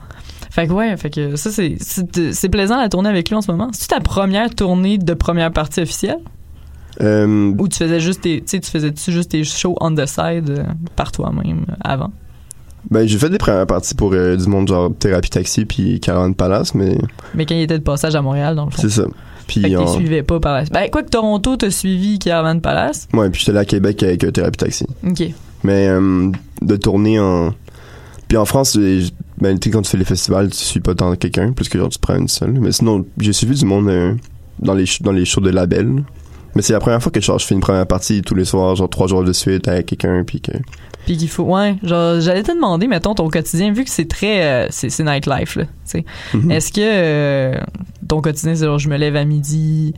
Fait 0.50 0.66
que 0.66 0.72
ouais, 0.72 0.96
fait 0.96 1.10
que 1.10 1.36
ça, 1.36 1.50
c'est 1.50 2.48
plaisant 2.48 2.78
la 2.78 2.88
tournée 2.88 3.10
avec 3.10 3.28
lui 3.28 3.36
en 3.36 3.42
ce 3.42 3.50
moment. 3.50 3.68
C'est 3.72 3.88
ta 3.88 4.00
première 4.00 4.54
tournée 4.54 4.96
de 4.96 5.12
première 5.12 5.52
partie 5.52 5.80
officielle? 5.82 6.20
Euh, 7.02 7.52
Ou 7.58 7.68
tu 7.68 7.76
faisais 7.78 8.00
juste 8.00 8.22
tes, 8.22 8.38
tu 8.40 8.44
sais, 8.46 8.60
tu 8.60 8.70
faisais 8.70 8.92
juste 9.08 9.30
tes 9.30 9.44
shows 9.44 9.76
on 9.80 9.94
the 9.94 10.06
side 10.06 10.50
euh, 10.50 10.64
par 10.96 11.12
toi-même 11.12 11.66
avant? 11.82 12.12
ben 12.88 13.04
j'ai 13.08 13.18
fait 13.18 13.28
des 13.30 13.38
premières 13.38 13.66
parties 13.66 13.96
pour 13.96 14.12
euh, 14.12 14.36
du 14.36 14.46
monde 14.48 14.68
genre 14.68 14.92
Thérapie 14.96 15.28
Taxi 15.28 15.64
puis 15.64 15.98
Caroline 15.98 16.36
Palace, 16.36 16.72
mais 16.74 16.96
Mais 17.34 17.44
quand 17.44 17.56
il 17.56 17.62
était 17.62 17.78
de 17.78 17.82
passage 17.82 18.14
à 18.14 18.22
Montréal, 18.22 18.54
dans 18.54 18.66
le 18.66 18.70
fond. 18.70 18.80
c'est 18.80 18.90
ça. 18.90 19.02
Fait 19.04 19.10
Puis 19.48 19.62
que 19.62 19.76
en- 19.76 19.84
t'es 19.84 19.90
suivais 19.92 20.22
pas 20.22 20.38
par 20.38 20.54
la 20.54 20.64
Ben, 20.64 20.88
quoi 20.90 21.02
que 21.02 21.08
Toronto 21.10 21.56
t'a 21.56 21.70
suivi 21.72 22.18
Caravan 22.20 22.60
Palace? 22.60 23.08
ouais, 23.12 23.28
puis 23.30 23.40
j'étais 23.40 23.52
là 23.52 23.60
à 23.60 23.64
Québec 23.64 24.02
avec 24.04 24.22
euh, 24.24 24.30
Thérapie 24.30 24.58
Taxi. 24.58 24.86
OK. 25.04 25.22
Mais 25.64 25.88
euh, 25.88 26.30
de 26.62 26.76
tourner 26.76 27.18
en 27.18 27.52
puis 28.28 28.36
en 28.38 28.44
France, 28.44 28.76
ben 29.40 29.58
quand 29.60 29.82
tu 29.82 29.90
fais 29.90 29.98
les 29.98 30.04
festivals, 30.04 30.50
tu 30.50 30.56
suis 30.56 30.80
pas 30.80 30.94
tant 30.94 31.14
quelqu'un 31.16 31.52
plus 31.52 31.68
que 31.68 31.78
genre 31.78 31.88
tu 31.88 31.98
prends 31.98 32.16
une 32.16 32.26
seule. 32.28 32.52
Mais 32.60 32.72
sinon, 32.72 33.04
j'ai 33.18 33.32
suivi 33.32 33.54
du 33.56 33.64
monde 33.64 34.18
dans 34.60 34.74
les 34.74 34.84
dans 35.00 35.12
les 35.12 35.24
shows 35.24 35.40
de 35.40 35.50
label. 35.50 36.02
Mais 36.56 36.62
c'est 36.62 36.72
la 36.72 36.80
première 36.80 37.02
fois 37.02 37.12
que 37.12 37.20
genre, 37.20 37.38
je 37.38 37.46
fais 37.46 37.54
une 37.54 37.60
première 37.60 37.86
partie 37.86 38.22
tous 38.22 38.34
les 38.34 38.46
soirs, 38.46 38.74
genre 38.76 38.88
trois 38.88 39.06
jours 39.06 39.22
de 39.22 39.32
suite 39.32 39.68
avec 39.68 39.86
quelqu'un 39.86 40.24
puis 40.24 40.40
que 40.40 40.52
Puis 41.04 41.16
qu'il 41.18 41.28
faut. 41.28 41.42
Ouais, 41.44 41.76
genre, 41.82 42.18
j'allais 42.20 42.42
te 42.42 42.50
demander, 42.52 42.86
mettons, 42.88 43.14
ton 43.14 43.28
quotidien, 43.28 43.72
vu 43.72 43.84
que 43.84 43.90
c'est 43.90 44.08
très. 44.08 44.42
euh, 44.42 44.66
c'est 44.70 44.88
c'est 44.88 45.04
nightlife, 45.04 45.56
là. 45.56 45.64
Tu 45.64 45.70
sais. 45.84 46.04
Mhm. 46.32 46.50
Est-ce 46.50 46.72
que 46.72 46.80
euh, 46.82 47.60
ton 48.08 48.22
quotidien, 48.22 48.54
c'est 48.56 48.64
genre, 48.64 48.78
je 48.78 48.88
me 48.88 48.96
lève 48.96 49.16
à 49.16 49.24
midi, 49.26 49.92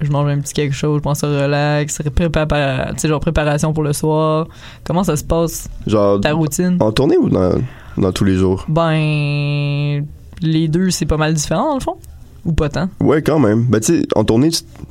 je 0.00 0.10
mange 0.10 0.28
un 0.30 0.38
petit 0.40 0.54
quelque 0.54 0.74
chose, 0.74 0.96
je 0.96 1.02
pense 1.02 1.22
à 1.22 1.26
relax, 1.28 2.00
prépa- 2.00 2.90
tu 2.94 2.98
sais, 3.00 3.08
genre, 3.08 3.20
préparation 3.20 3.74
pour 3.74 3.82
le 3.82 3.92
soir. 3.92 4.48
Comment 4.84 5.04
ça 5.04 5.16
se 5.16 5.24
passe, 5.24 5.68
genre 5.86 6.18
ta 6.18 6.32
routine? 6.32 6.78
en 6.80 6.92
tournée 6.92 7.18
ou 7.18 7.28
dans 7.28 7.52
dans 7.98 8.10
tous 8.12 8.24
les 8.24 8.36
jours? 8.36 8.64
Ben. 8.68 10.02
Les 10.42 10.68
deux, 10.68 10.88
c'est 10.88 11.04
pas 11.04 11.18
mal 11.18 11.34
différent, 11.34 11.68
dans 11.68 11.74
le 11.74 11.80
fond? 11.80 11.96
Ou 12.46 12.52
pas 12.54 12.70
tant? 12.70 12.88
Ouais, 13.00 13.20
quand 13.20 13.38
même. 13.38 13.64
Ben, 13.64 13.78
tu 13.80 13.98
sais, 14.00 14.06
en 14.16 14.24
tournée, 14.24 14.48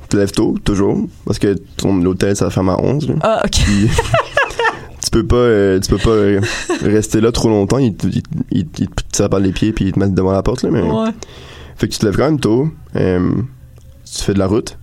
te 0.10 0.18
lèves 0.18 0.32
tôt, 0.32 0.56
toujours. 0.64 0.98
Parce 1.26 1.40
que 1.40 1.56
ton 1.78 1.98
l'hôtel, 1.98 2.36
ça 2.36 2.50
ferme 2.50 2.70
à 2.70 2.78
11. 2.82 3.08
là. 3.10 3.16
Ah, 3.22 3.42
ok. 3.46 3.52
Puis, 3.52 3.90
tu 5.04 5.10
peux 5.12 5.26
pas, 5.26 5.36
euh, 5.36 5.80
tu 5.80 5.90
peux 5.90 5.98
pas 5.98 6.10
euh, 6.10 6.42
rester 6.82 7.22
là 7.22 7.32
trop 7.32 7.50
longtemps. 7.50 7.78
Ils 7.80 7.96
te 7.96 8.08
ils, 8.08 8.22
ils- 8.52 8.68
ils 8.80 8.88
te 8.90 9.04
tirent 9.12 9.30
par 9.30 9.40
les 9.40 9.52
pieds 9.52 9.72
puis 9.74 9.86
ils 9.86 9.92
te 9.94 10.00
mettent 10.00 10.14
devant 10.16 10.32
la 10.32 10.44
porte, 10.44 10.64
là. 10.64 10.70
Mais... 10.72 10.82
Ouais. 10.82 11.10
Fait 11.78 11.88
que 11.88 11.94
tu 11.94 12.00
te 12.00 12.06
lèves 12.06 12.18
quand 12.18 12.26
même 12.26 12.40
tôt. 12.40 12.70
euh, 12.96 13.32
tu 14.12 14.24
fais 14.24 14.34
de 14.34 14.40
la 14.40 14.48
route. 14.48 14.78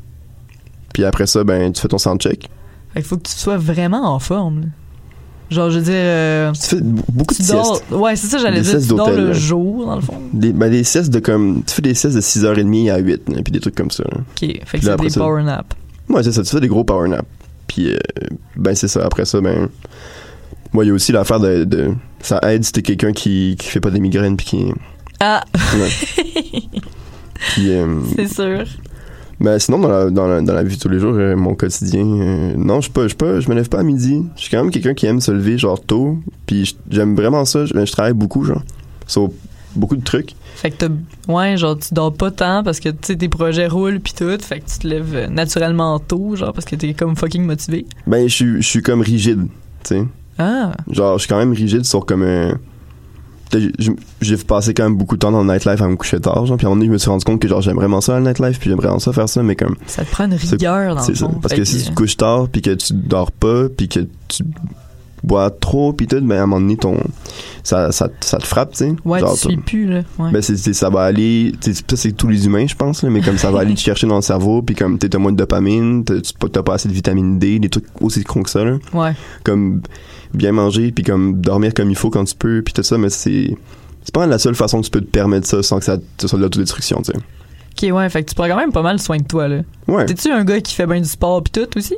Puis 0.94 1.04
après 1.04 1.26
ça, 1.26 1.44
ben, 1.44 1.72
tu 1.72 1.80
fais 1.80 1.88
ton 1.88 1.98
soundcheck. 1.98 2.48
Fait 2.94 3.00
qu'il 3.00 3.04
faut 3.04 3.16
que 3.18 3.28
tu 3.28 3.32
sois 3.34 3.58
vraiment 3.58 4.14
en 4.14 4.18
forme, 4.18 4.60
là. 4.60 4.66
Genre, 5.50 5.70
je 5.70 5.78
veux 5.78 5.84
dire. 5.84 5.92
euh, 5.94 6.52
Tu 6.52 6.60
fais 6.68 6.80
beaucoup 6.80 7.34
de 7.34 7.38
tu 7.42 7.46
dors. 7.52 7.76
siestes. 7.76 7.90
Ouais, 7.92 8.16
c'est 8.16 8.26
ça, 8.26 8.38
j'allais 8.38 8.60
dire. 8.62 8.80
Tu 8.80 8.88
dors 8.88 9.10
le 9.10 9.28
là. 9.28 9.32
jour, 9.32 9.86
dans 9.86 9.94
le 9.96 10.00
fond. 10.00 10.20
Des, 10.32 10.52
ben, 10.52 10.68
des 10.70 10.82
siestes 10.84 11.10
de 11.12 11.20
comme. 11.20 11.62
Tu 11.64 11.74
fais 11.74 11.82
des 11.82 11.94
siestes 11.94 12.16
de 12.16 12.20
6h30 12.20 12.90
à 12.92 12.98
8, 12.98 13.28
là, 13.28 13.42
puis 13.42 13.52
des 13.52 13.60
trucs 13.60 13.74
comme 13.76 13.90
ça. 13.90 14.02
là. 14.04 14.18
Ok. 14.18 14.40
Fait 14.64 14.78
que 14.78 14.84
c'est 14.84 14.96
des 14.96 15.10
ça- 15.10 15.20
power 15.20 15.42
naps. 15.44 15.68
Ouais, 16.08 16.22
c'est 16.22 16.32
ça. 16.32 16.42
Tu 16.42 16.50
fais 16.50 16.60
des 16.60 16.68
gros 16.68 16.82
power 16.84 17.08
naps. 17.08 17.24
Puis, 17.68 17.92
euh, 17.92 17.98
ben, 18.56 18.74
c'est 18.74 18.88
ça. 18.88 19.04
Après 19.04 19.24
ça, 19.24 19.40
ben. 19.40 19.68
Moi, 20.72 20.84
il 20.84 20.88
y 20.88 20.90
a 20.90 20.94
aussi 20.94 21.12
l'affaire 21.12 21.38
de, 21.40 21.64
de- 21.64 21.92
Ça 22.20 22.40
aide 22.42 22.64
si 22.64 22.72
t'es 22.72 22.82
quelqu'un 22.82 23.12
qui, 23.12 23.54
qui 23.58 23.68
fait 23.68 23.80
pas 23.80 23.90
des 23.90 24.00
migraines 24.00 24.36
puis 24.36 24.46
qui. 24.46 24.64
Ah! 25.20 25.44
Ouais. 25.74 26.62
Euh, 27.58 28.00
C'est 28.16 28.32
sûr. 28.32 28.64
Mais 29.38 29.58
sinon, 29.58 29.78
dans 29.78 29.88
la, 29.88 30.10
dans, 30.10 30.26
la, 30.26 30.40
dans 30.40 30.54
la 30.54 30.62
vie 30.62 30.76
de 30.76 30.80
tous 30.80 30.88
les 30.88 30.98
jours, 30.98 31.14
euh, 31.14 31.36
mon 31.36 31.54
quotidien, 31.54 32.06
euh, 32.06 32.54
non, 32.56 32.80
je 32.80 32.90
pas, 32.90 33.06
pas, 33.16 33.40
je 33.40 33.48
me 33.48 33.54
lève 33.54 33.68
pas 33.68 33.80
à 33.80 33.82
midi. 33.82 34.24
Je 34.36 34.42
suis 34.42 34.50
quand 34.50 34.62
même 34.62 34.70
quelqu'un 34.70 34.94
qui 34.94 35.06
aime 35.06 35.20
se 35.20 35.30
lever, 35.30 35.58
genre, 35.58 35.80
tôt. 35.80 36.18
Puis 36.46 36.76
j'aime 36.90 37.14
vraiment 37.14 37.44
ça. 37.44 37.66
Je, 37.66 37.72
je 37.72 37.92
travaille 37.92 38.14
beaucoup, 38.14 38.44
genre, 38.44 38.62
sur 39.06 39.30
beaucoup 39.74 39.96
de 39.96 40.04
trucs. 40.04 40.34
Fait 40.56 40.70
que 40.70 40.76
t'as. 40.76 41.32
Ouais, 41.32 41.56
genre, 41.56 41.78
tu 41.78 41.92
dors 41.92 42.12
pas 42.12 42.30
tant 42.30 42.62
parce 42.64 42.80
que, 42.80 42.88
tu 42.88 42.96
sais, 43.02 43.16
tes 43.16 43.28
projets 43.28 43.66
roulent 43.66 44.00
pis 44.00 44.14
tout. 44.14 44.38
Fait 44.40 44.60
que 44.60 44.70
tu 44.70 44.78
te 44.78 44.88
lèves 44.88 45.14
euh, 45.14 45.26
naturellement 45.26 45.98
tôt, 45.98 46.34
genre, 46.34 46.52
parce 46.52 46.64
que 46.64 46.76
t'es 46.76 46.94
comme 46.94 47.14
fucking 47.14 47.44
motivé. 47.44 47.84
Ben, 48.06 48.26
je 48.28 48.34
suis, 48.34 48.62
je 48.62 48.66
suis 48.66 48.82
comme 48.82 49.02
rigide, 49.02 49.46
tu 49.84 49.96
sais. 49.96 50.04
Ah. 50.38 50.72
Genre, 50.90 51.18
je 51.18 51.24
suis 51.24 51.28
quand 51.28 51.38
même 51.38 51.52
rigide 51.52 51.84
sur 51.84 52.06
comme 52.06 52.22
un. 52.22 52.58
J'ai 54.20 54.36
passé 54.38 54.74
quand 54.74 54.84
même 54.84 54.96
beaucoup 54.96 55.14
de 55.14 55.20
temps 55.20 55.30
dans 55.32 55.42
le 55.44 55.52
nightlife 55.52 55.80
à 55.80 55.88
me 55.88 55.96
coucher 55.96 56.20
tard, 56.20 56.46
genre. 56.46 56.56
Puis 56.56 56.66
à 56.66 56.68
un 56.68 56.70
moment 56.70 56.76
donné, 56.80 56.86
je 56.88 56.92
me 56.92 56.98
suis 56.98 57.08
rendu 57.10 57.24
compte 57.24 57.40
que 57.40 57.48
genre 57.48 57.62
j'aime 57.62 57.76
vraiment 57.76 58.00
ça 58.00 58.18
le 58.18 58.26
nightlife, 58.26 58.58
puis 58.58 58.70
j'aimerais 58.70 58.86
vraiment 58.88 58.98
ça 59.00 59.12
faire 59.12 59.28
ça, 59.28 59.42
mais 59.42 59.56
comme. 59.56 59.76
Ça 59.86 60.04
te 60.04 60.10
prend 60.10 60.24
une 60.24 60.34
rigueur, 60.34 60.94
dans 60.94 61.00
le 61.00 61.06
C'est 61.06 61.16
ça. 61.16 61.26
fond. 61.26 61.38
Parce 61.40 61.54
que 61.54 61.64
si 61.64 61.84
tu 61.84 61.90
te 61.90 61.94
couches 61.94 62.16
tard, 62.16 62.48
puis 62.50 62.62
que 62.62 62.70
tu 62.74 62.92
dors 62.94 63.30
pas, 63.32 63.68
puis 63.68 63.88
que 63.88 64.00
tu 64.28 64.42
bois 65.22 65.50
trop, 65.50 65.92
puis 65.92 66.06
tout, 66.06 66.20
ben 66.20 66.38
à 66.38 66.42
un 66.42 66.46
moment 66.46 66.60
donné, 66.60 66.76
ton. 66.76 66.98
Ça, 67.62 67.90
ça, 67.90 68.08
ça 68.20 68.38
te 68.38 68.46
frappe, 68.46 68.72
tu 68.72 68.78
sais. 68.78 68.94
Ouais, 69.04 69.18
Genre, 69.20 69.32
tu 69.34 69.48
suis 69.48 69.56
plus, 69.56 69.86
là. 69.86 70.02
Ouais. 70.20 70.30
ben 70.30 70.40
c'est 70.42 70.56
ça 70.72 70.88
va 70.88 71.02
aller 71.02 71.52
ça 71.62 71.96
c'est 71.96 72.12
tous 72.12 72.28
les 72.28 72.46
humains 72.46 72.66
je 72.68 72.76
pense 72.76 73.02
là, 73.02 73.10
mais 73.10 73.20
comme 73.22 73.38
ça 73.38 73.50
va 73.50 73.60
aller 73.62 73.74
te 73.74 73.80
chercher 73.80 74.06
dans 74.06 74.14
le 74.16 74.22
cerveau 74.22 74.62
puis 74.62 74.76
comme 74.76 74.98
t'as 74.98 75.18
moins 75.18 75.32
de 75.32 75.36
dopamine 75.36 76.04
t'as 76.04 76.62
pas 76.62 76.74
assez 76.74 76.88
de 76.88 76.92
vitamine 76.94 77.40
D 77.40 77.58
des 77.58 77.68
trucs 77.68 77.86
aussi 78.00 78.22
cons 78.22 78.44
que 78.44 78.50
ça 78.50 78.64
là 78.64 78.76
Ouais. 78.94 79.14
comme 79.42 79.80
bien 80.36 80.52
manger 80.52 80.92
puis 80.92 81.02
comme 81.04 81.40
dormir 81.40 81.74
comme 81.74 81.90
il 81.90 81.96
faut 81.96 82.10
quand 82.10 82.24
tu 82.24 82.34
peux 82.36 82.62
puis 82.62 82.72
tout 82.74 82.82
ça 82.82 82.98
mais 82.98 83.10
c'est 83.10 83.56
c'est 84.04 84.14
pas 84.14 84.26
la 84.26 84.38
seule 84.38 84.54
façon 84.54 84.80
que 84.80 84.84
tu 84.84 84.90
peux 84.90 85.00
te 85.00 85.10
permettre 85.10 85.46
ça 85.46 85.62
sans 85.62 85.78
que 85.78 85.84
ça 85.84 85.98
ce 86.20 86.28
soit 86.28 86.38
de 86.38 86.44
l'autodestruction 86.44 87.02
tu 87.02 87.12
sais 87.12 87.18
Ok, 87.78 87.94
ouais, 87.94 88.08
fait 88.08 88.22
que 88.24 88.30
tu 88.30 88.34
prends 88.34 88.48
quand 88.48 88.56
même 88.56 88.72
pas 88.72 88.80
mal 88.80 88.98
soin 88.98 89.18
de 89.18 89.24
toi, 89.24 89.48
là. 89.48 89.60
Ouais. 89.86 90.06
T'es-tu 90.06 90.30
un 90.30 90.44
gars 90.44 90.62
qui 90.62 90.72
fait 90.74 90.86
bien 90.86 90.98
du 90.98 91.06
sport 91.08 91.42
pis 91.42 91.50
tout 91.52 91.68
aussi? 91.76 91.94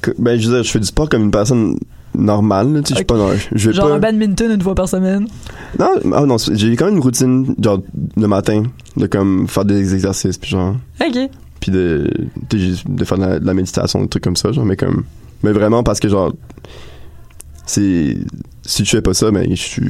Que- 0.00 0.12
ben 0.18 0.38
je 0.40 0.48
veux 0.48 0.54
dire 0.54 0.64
je 0.64 0.70
fais 0.70 0.78
du 0.80 0.86
sport 0.86 1.08
comme 1.10 1.24
une 1.24 1.30
personne 1.30 1.76
normale 2.14 2.72
là, 2.72 2.80
tu 2.80 2.88
sais 2.88 2.94
je 2.94 2.96
suis 2.96 3.04
pas 3.04 3.16
dans 3.18 3.30
je 3.52 3.68
vais 3.68 3.74
Genre 3.74 3.88
pas 3.88 3.94
un 3.94 3.98
badminton 3.98 4.50
une 4.52 4.60
fois 4.62 4.74
par 4.74 4.88
semaine? 4.88 5.26
non 5.78 5.88
ah 6.14 6.24
non 6.26 6.36
j'ai 6.52 6.74
quand 6.76 6.86
même 6.86 6.94
une 6.96 7.00
routine 7.02 7.54
genre 7.62 7.80
le 8.16 8.26
matin 8.26 8.62
de 8.96 9.06
comme 9.06 9.46
faire 9.48 9.64
des 9.64 9.94
exercices 9.94 10.38
puis 10.38 10.50
genre 10.50 10.76
Ok. 11.00 11.18
puis 11.60 11.70
de, 11.72 12.10
de, 12.50 12.74
de 12.88 13.04
faire 13.04 13.18
de 13.18 13.22
la, 13.24 13.38
de 13.40 13.46
la 13.46 13.54
méditation, 13.54 14.02
des 14.02 14.08
trucs 14.08 14.24
comme 14.24 14.36
ça, 14.36 14.52
genre, 14.52 14.64
mais 14.64 14.76
comme, 14.76 15.04
mais 15.42 15.52
vraiment 15.52 15.82
parce 15.82 16.00
que 16.00 16.08
genre, 16.08 16.32
c'est, 17.72 18.16
si 18.64 18.84
je 18.84 18.90
fais 18.90 19.02
pas 19.02 19.14
ça, 19.14 19.30
ben, 19.30 19.46
je 19.54 19.80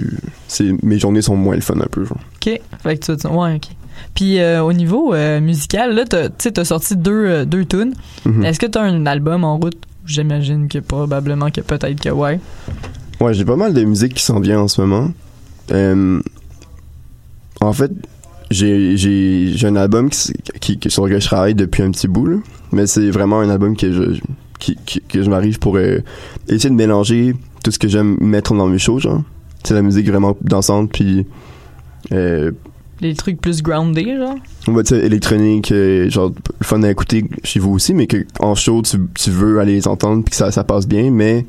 mes 0.82 0.98
journées 0.98 1.22
sont 1.22 1.36
moins 1.36 1.54
le 1.56 1.60
fun 1.60 1.74
un 1.80 1.86
peu, 1.90 2.04
genre. 2.04 2.18
Ok. 2.36 2.60
Fait 2.82 2.96
que 2.98 3.04
tu 3.12 3.16
tu- 3.16 3.26
Ouais, 3.28 3.56
ok. 3.56 3.68
Puis 4.14 4.38
euh, 4.40 4.62
au 4.62 4.72
niveau 4.72 5.14
euh, 5.14 5.40
musical, 5.40 5.94
là, 5.94 6.04
tu 6.04 6.16
sais, 6.38 6.52
t'as 6.52 6.64
sorti 6.64 6.96
deux, 6.96 7.12
euh, 7.26 7.44
deux 7.44 7.64
tunes. 7.64 7.94
Mhm. 8.24 8.44
Est-ce 8.44 8.58
que 8.58 8.66
t'as 8.66 8.82
un 8.82 9.06
album 9.06 9.44
en 9.44 9.58
route? 9.58 9.76
J'imagine 10.06 10.68
que 10.68 10.78
probablement 10.78 11.50
que 11.50 11.60
peut-être 11.60 12.00
que 12.00 12.08
ouais. 12.08 12.40
Ouais, 13.20 13.34
j'ai 13.34 13.44
pas 13.44 13.56
mal 13.56 13.72
de 13.72 13.84
musique 13.84 14.14
qui 14.14 14.22
s'en 14.24 14.40
vient 14.40 14.60
en 14.60 14.68
ce 14.68 14.80
moment. 14.80 15.10
En 17.60 17.72
fait, 17.72 17.92
j'ai, 18.50 18.96
un 19.64 19.76
album 19.76 20.10
qui, 20.10 20.16
s- 20.18 20.32
qui, 20.60 20.78
qui- 20.78 20.90
sur 20.90 21.04
lequel 21.06 21.20
je 21.20 21.26
travaille 21.26 21.54
depuis 21.54 21.82
un 21.82 21.90
petit 21.90 22.08
bout, 22.08 22.26
là. 22.26 22.36
Mais 22.72 22.86
c'est 22.86 23.10
vraiment 23.10 23.40
un 23.40 23.48
album 23.50 23.76
que 23.76 23.92
je, 23.92 24.20
qui, 24.58 24.76
que 25.08 25.22
je 25.22 25.30
m'arrive 25.30 25.58
pour 25.58 25.78
essayer 25.78 26.70
de 26.70 26.74
mélanger 26.74 27.34
tout 27.62 27.70
ce 27.70 27.78
que 27.78 27.88
j'aime 27.88 28.16
mettre 28.20 28.54
dans 28.54 28.66
mes 28.66 28.78
shows, 28.78 28.98
genre. 28.98 29.22
C'est 29.64 29.74
la 29.74 29.82
musique 29.82 30.08
vraiment 30.08 30.36
dansante, 30.42 30.90
puis 30.92 31.26
euh, 32.12 32.50
Les 33.00 33.14
trucs 33.14 33.40
plus 33.40 33.62
groundés, 33.62 34.16
genre? 34.16 34.34
on 34.68 34.72
va 34.72 34.82
dire 34.82 34.98
électronique, 35.04 35.72
euh, 35.72 36.08
genre 36.10 36.30
le 36.60 36.64
fun 36.64 36.82
à 36.82 36.90
écouter 36.90 37.24
chez 37.44 37.60
vous 37.60 37.72
aussi, 37.72 37.94
mais 37.94 38.06
que 38.06 38.24
en 38.40 38.54
show 38.54 38.82
tu, 38.82 38.98
tu 39.14 39.30
veux 39.30 39.58
aller 39.60 39.74
les 39.74 39.88
entendre 39.88 40.22
puis 40.24 40.30
que 40.30 40.36
ça, 40.36 40.50
ça 40.50 40.64
passe 40.64 40.86
bien, 40.86 41.10
mais 41.10 41.46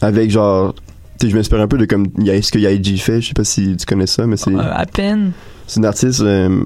avec 0.00 0.30
genre, 0.30 0.74
tu 1.18 1.26
sais, 1.26 1.30
je 1.30 1.36
m'inspire 1.36 1.60
un 1.60 1.68
peu 1.68 1.78
de 1.78 1.84
comme 1.84 2.06
y 2.18 2.30
a 2.30 2.40
ce 2.42 2.52
que 2.52 2.58
Yaiji 2.58 2.98
fait, 2.98 3.20
je 3.20 3.28
sais 3.28 3.34
pas 3.34 3.44
si 3.44 3.76
tu 3.76 3.86
connais 3.86 4.06
ça, 4.06 4.26
mais 4.26 4.36
c'est 4.36 4.52
Euh, 4.52 4.58
à 4.72 4.86
peine. 4.86 5.32
c'est 5.66 5.78
une 5.78 5.86
artiste, 5.86 6.20
euh, 6.20 6.62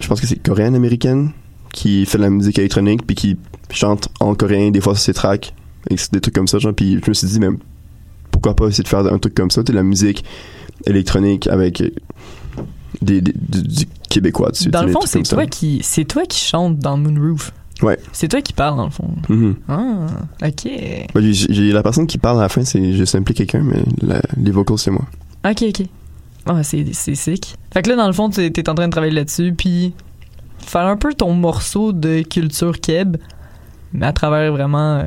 je 0.00 0.06
pense 0.08 0.20
que 0.20 0.26
c'est 0.26 0.42
coréenne 0.42 0.74
américaine 0.74 1.30
qui 1.72 2.04
fait 2.06 2.18
de 2.18 2.22
la 2.22 2.30
musique 2.30 2.58
électronique 2.58 3.06
puis 3.06 3.16
qui 3.16 3.36
chante 3.70 4.08
en 4.20 4.34
coréen 4.34 4.70
des 4.70 4.80
fois 4.80 4.94
sur 4.94 5.02
ses 5.04 5.14
tracks 5.14 5.52
et 5.90 5.96
des 6.12 6.20
trucs 6.20 6.34
comme 6.34 6.46
ça 6.46 6.58
genre 6.58 6.72
puis 6.72 7.00
je 7.04 7.10
me 7.10 7.14
suis 7.14 7.26
dit 7.26 7.40
même 7.40 7.58
pourquoi 8.34 8.54
pas 8.56 8.66
essayer 8.66 8.82
de 8.84 8.88
faire 8.88 9.00
un 9.06 9.18
truc 9.18 9.34
comme 9.34 9.50
ça, 9.50 9.62
de 9.62 9.72
la 9.72 9.82
musique 9.82 10.24
électronique 10.86 11.46
avec 11.46 11.82
des, 13.00 13.20
des- 13.20 13.32
du, 13.32 13.62
du 13.62 13.84
québécois 14.10 14.50
dessus. 14.50 14.68
Dans 14.70 14.82
le 14.82 14.92
fond, 14.92 15.00
c'est 15.06 15.22
toi 15.22 15.46
qui 15.46 15.80
c'est 15.82 16.04
toi 16.04 16.24
qui 16.26 16.40
chante 16.40 16.78
dans 16.78 16.96
Moonroof. 16.96 17.52
Ouais. 17.82 17.98
C'est 18.12 18.28
toi 18.28 18.40
qui 18.40 18.52
parle 18.52 18.76
dans 18.76 18.84
le 18.84 18.90
fond. 18.90 19.10
Mhm. 19.28 19.56
Ah, 19.68 20.06
ok. 20.46 20.68
Ben, 21.14 21.32
j'ai- 21.32 21.52
j'ai 21.52 21.72
la 21.72 21.82
personne 21.82 22.06
qui 22.06 22.18
parle 22.18 22.38
à 22.38 22.42
la 22.42 22.48
fin, 22.48 22.64
c'est 22.64 22.92
juste 22.92 23.14
impliqué 23.14 23.46
quelqu'un, 23.46 23.66
mais 23.66 23.82
la- 24.02 24.22
les 24.36 24.50
vocals 24.50 24.78
c'est 24.78 24.90
moi. 24.90 25.04
Ok, 25.48 25.62
ok. 25.68 25.86
Ah, 26.46 26.62
c'est, 26.62 26.84
c'est 26.92 27.14
sick. 27.14 27.54
Fait 27.72 27.82
que 27.82 27.88
là, 27.90 27.96
dans 27.96 28.06
le 28.06 28.12
fond, 28.12 28.28
t'es, 28.30 28.50
t'es 28.50 28.68
en 28.68 28.74
train 28.74 28.86
de 28.86 28.92
travailler 28.92 29.12
là-dessus, 29.14 29.54
puis 29.56 29.92
faire 30.58 30.86
un 30.86 30.96
peu 30.96 31.12
ton 31.14 31.32
morceau 31.32 31.92
de 31.92 32.20
culture 32.22 32.80
keb, 32.80 33.16
mais 33.92 34.06
à 34.06 34.12
travers 34.12 34.52
vraiment 34.52 34.98
euh, 34.98 35.06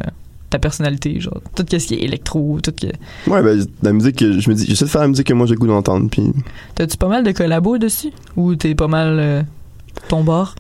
ta 0.50 0.60
personnalité, 0.60 1.20
genre 1.20 1.42
tout 1.56 1.66
ce 1.70 1.76
qui 1.78 1.96
est 1.96 2.02
électro, 2.04 2.60
tout 2.64 2.72
que... 2.72 2.88
Ouais, 3.30 3.42
ben 3.44 3.66
la 3.84 3.92
musique, 3.94 4.16
que- 4.18 4.40
je 4.40 4.50
me 4.50 4.56
dis, 4.56 4.66
j'essaie 4.66 4.86
de 4.86 4.90
faire 4.90 5.02
la 5.02 5.08
musique 5.10 5.28
que 5.28 5.34
moi 5.34 5.46
j'ai 5.46 5.54
le 5.56 5.60
goût 5.60 5.68
d'entendre, 5.68 6.10
puis 6.10 6.24
T'as-tu 6.76 6.98
pas 6.98 7.08
mal 7.10 7.24
de 7.24 7.32
collabos 7.32 7.78
dessus? 7.78 8.12
Ou 8.38 8.56
t'es 8.56 8.74
pas 8.76 8.88
mal 8.88 9.18
euh, 9.20 9.44
ton 10.08 10.24
bord? 10.24 10.56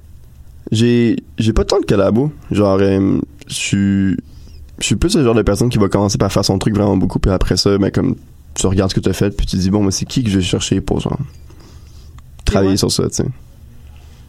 j'ai 0.71 1.15
j'ai 1.37 1.53
pas 1.53 1.63
tant 1.63 1.79
de 1.79 1.85
collabos, 1.85 2.31
genre 2.51 2.77
euh, 2.81 3.19
je 3.47 3.53
suis 3.53 4.17
je 4.79 4.85
suis 4.85 4.95
plus 4.97 5.15
le 5.15 5.23
genre 5.23 5.33
de 5.35 5.41
personne 5.41 5.69
qui 5.69 5.77
va 5.77 5.87
commencer 5.87 6.17
par 6.17 6.31
faire 6.31 6.43
son 6.43 6.57
truc 6.59 6.75
vraiment 6.75 6.97
beaucoup, 6.97 7.19
puis 7.19 7.31
après 7.31 7.55
ça, 7.55 7.77
ben 7.77 7.89
comme 7.89 8.15
tu 8.53 8.67
regardes 8.67 8.89
ce 8.91 8.95
que 8.95 8.99
t'as 8.99 9.13
fait, 9.13 9.29
puis 9.29 9.45
tu 9.45 9.55
te 9.55 9.61
dis 9.61 9.69
bon, 9.69 9.81
mais 9.83 9.91
c'est 9.91 10.05
qui 10.05 10.23
que 10.23 10.29
je 10.29 10.37
vais 10.39 10.43
chercher 10.43 10.81
pour 10.81 10.99
genre 10.99 11.17
travailler 12.45 12.75
sur 12.77 12.91
ça, 12.91 13.07
tu 13.09 13.15
sais. 13.15 13.25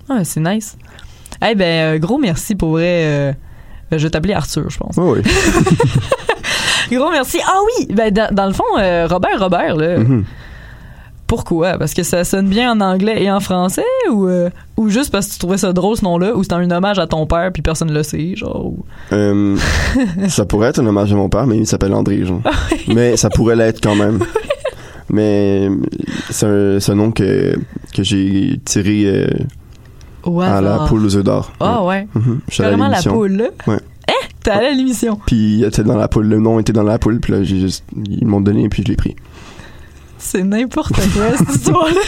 Ah, 0.09 0.23
c'est 0.25 0.41
nice. 0.41 0.77
Eh 1.47 1.55
ben, 1.55 1.97
euh, 1.97 1.99
gros 1.99 2.19
merci 2.19 2.55
pour 2.55 2.71
vrai. 2.73 3.05
euh, 3.05 3.33
ben, 3.33 3.39
je 3.93 3.97
vais 3.99 4.11
t'appeler 4.11 4.35
Arthur, 4.35 4.69
je 4.69 4.79
pense. 4.79 4.97
Ouais, 4.97 5.11
ouais. 5.11 5.23
Gros 6.91 7.11
merci. 7.11 7.39
Ah 7.47 7.59
oui! 7.79 7.87
Ben, 7.95 8.13
dans, 8.13 8.35
dans 8.35 8.47
le 8.47 8.53
fond, 8.53 8.65
euh, 8.79 9.07
Robert 9.09 9.39
Robert, 9.39 9.77
là. 9.77 9.99
Mhm. 9.99 10.25
Pourquoi? 11.27 11.77
Parce 11.77 11.93
que 11.93 12.03
ça 12.03 12.25
sonne 12.25 12.49
bien 12.49 12.73
en 12.73 12.81
anglais 12.81 13.23
et 13.23 13.31
en 13.31 13.39
français 13.41 13.85
ou, 14.11 14.27
euh, 14.27 14.49
ou 14.79 14.89
juste 14.89 15.13
parce 15.13 15.27
que 15.27 15.33
tu 15.35 15.39
trouvais 15.39 15.59
ça 15.59 15.75
drôle 15.75 15.95
ce 15.95 16.03
nom-là 16.03 16.35
ou 16.35 16.43
c'est 16.43 16.55
un 16.55 16.71
hommage 16.71 16.99
à 16.99 17.07
ton 17.07 17.27
père 17.27 17.51
puis 17.53 17.61
personne 17.61 17.93
le 17.93 18.03
sait, 18.03 18.35
genre. 18.35 18.65
ou- 18.65 18.85
Euh, 19.13 19.55
ça 20.29 20.47
pourrait 20.47 20.69
être 20.69 20.79
un 20.79 20.87
hommage 20.87 21.13
à 21.13 21.17
mon 21.17 21.29
père, 21.29 21.47
mais 21.47 21.59
il 21.59 21.67
s'appelle 21.67 21.93
André, 21.93 22.25
genre. 22.25 22.41
mais 22.89 23.19
ça 23.19 23.29
pourrait 23.29 23.57
l'être 23.57 23.81
quand 23.83 23.95
même. 23.95 24.21
Mais 25.11 25.71
c'est 26.29 26.45
un, 26.45 26.81
c'est 26.81 26.93
un 26.93 26.95
nom 26.97 27.11
que, 27.13 27.55
que 27.95 28.03
j'ai 28.03 28.61
tiré 28.67 29.27
à 30.25 30.61
la 30.61 30.79
poule 30.89 31.05
aux 31.07 31.17
œufs 31.17 31.25
d'or. 31.25 31.53
Ah 31.61 31.85
ouais. 31.85 32.07
Suis 32.49 32.63
allé 32.63 32.75
à 32.75 32.77
Carrément 32.77 32.89
la 32.89 33.03
poule, 33.03 33.33
là. 33.33 33.45
Ouais. 33.67 33.79
Eh? 34.09 34.13
T'es 34.43 34.51
allé 34.51 34.67
à 34.69 34.73
l'émission? 34.73 35.19
Puis 35.27 35.59
il 35.59 35.65
était 35.65 35.85
dans 35.85 35.97
la 35.97 36.09
poule, 36.09 36.27
le 36.27 36.39
nom 36.39 36.59
était 36.59 36.73
dans 36.73 36.83
la 36.83 36.99
poule, 36.99 37.21
puis 37.21 37.33
là 37.33 37.43
j'ai 37.43 37.61
juste 37.61 37.85
ils 37.95 38.27
m'ont 38.27 38.41
donné 38.41 38.69
puis 38.69 38.83
je 38.83 38.89
l'ai 38.89 38.97
pris. 38.97 39.17
C'est 40.17 40.43
n'importe 40.43 40.95
quoi, 40.95 41.37
cette 41.37 41.49
histoire-là. 41.55 42.01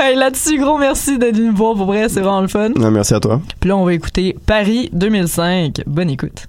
hey, 0.00 0.16
là-dessus, 0.16 0.58
gros 0.58 0.78
merci 0.78 1.18
d'être 1.18 1.36
venu 1.36 1.50
me 1.50 1.56
voir. 1.56 1.74
Pour 1.74 1.86
vrai, 1.86 2.08
c'est 2.08 2.20
vraiment 2.20 2.40
le 2.40 2.48
fun. 2.48 2.70
Non, 2.70 2.90
merci 2.90 3.14
à 3.14 3.20
toi. 3.20 3.40
Puis 3.60 3.68
là, 3.68 3.76
on 3.76 3.84
va 3.84 3.92
écouter 3.92 4.36
Paris 4.46 4.88
2005. 4.92 5.82
Bonne 5.86 6.10
écoute. 6.10 6.46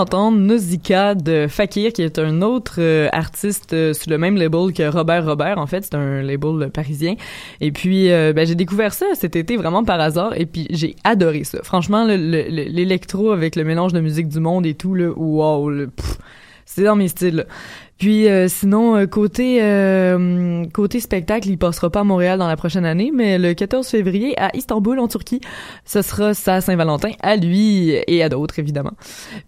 D'entendre 0.00 0.38
Nausicaa 0.38 1.14
de 1.14 1.46
Fakir, 1.46 1.92
qui 1.92 2.00
est 2.00 2.18
un 2.18 2.40
autre 2.40 2.76
euh, 2.78 3.10
artiste 3.12 3.74
euh, 3.74 3.92
sous 3.92 4.08
le 4.08 4.16
même 4.16 4.38
label 4.38 4.72
que 4.72 4.88
Robert 4.90 5.26
Robert. 5.26 5.58
En 5.58 5.66
fait, 5.66 5.84
c'est 5.84 5.94
un 5.94 6.22
label 6.22 6.70
parisien. 6.70 7.16
Et 7.60 7.70
puis, 7.70 8.10
euh, 8.10 8.32
ben, 8.32 8.46
j'ai 8.46 8.54
découvert 8.54 8.94
ça 8.94 9.04
cet 9.12 9.36
été 9.36 9.58
vraiment 9.58 9.84
par 9.84 10.00
hasard. 10.00 10.32
Et 10.40 10.46
puis, 10.46 10.66
j'ai 10.70 10.96
adoré 11.04 11.44
ça. 11.44 11.58
Franchement, 11.64 12.06
le- 12.06 12.16
le- 12.16 12.48
le- 12.48 12.70
l'électro 12.70 13.30
avec 13.32 13.56
le 13.56 13.64
mélange 13.64 13.92
de 13.92 14.00
musique 14.00 14.28
du 14.28 14.40
monde 14.40 14.64
et 14.64 14.72
tout, 14.72 14.94
là, 14.94 15.10
wow, 15.14 15.68
le, 15.68 15.88
pff, 15.88 16.09
c'est 16.74 16.84
dans 16.84 16.96
mes 16.96 17.08
styles. 17.08 17.46
Puis 17.98 18.28
euh, 18.28 18.48
sinon 18.48 18.96
euh, 18.96 19.06
côté 19.06 19.58
euh, 19.60 20.64
côté 20.72 21.00
spectacle, 21.00 21.48
il 21.48 21.58
passera 21.58 21.90
pas 21.90 22.00
à 22.00 22.04
Montréal 22.04 22.38
dans 22.38 22.48
la 22.48 22.56
prochaine 22.56 22.86
année, 22.86 23.12
mais 23.14 23.38
le 23.38 23.52
14 23.52 23.86
février 23.86 24.40
à 24.40 24.56
Istanbul 24.56 24.98
en 25.00 25.06
Turquie, 25.06 25.40
ce 25.84 26.00
sera 26.00 26.32
sa 26.32 26.62
Saint-Valentin 26.62 27.10
à 27.20 27.36
lui 27.36 27.90
et 28.06 28.22
à 28.22 28.30
d'autres 28.30 28.58
évidemment. 28.58 28.92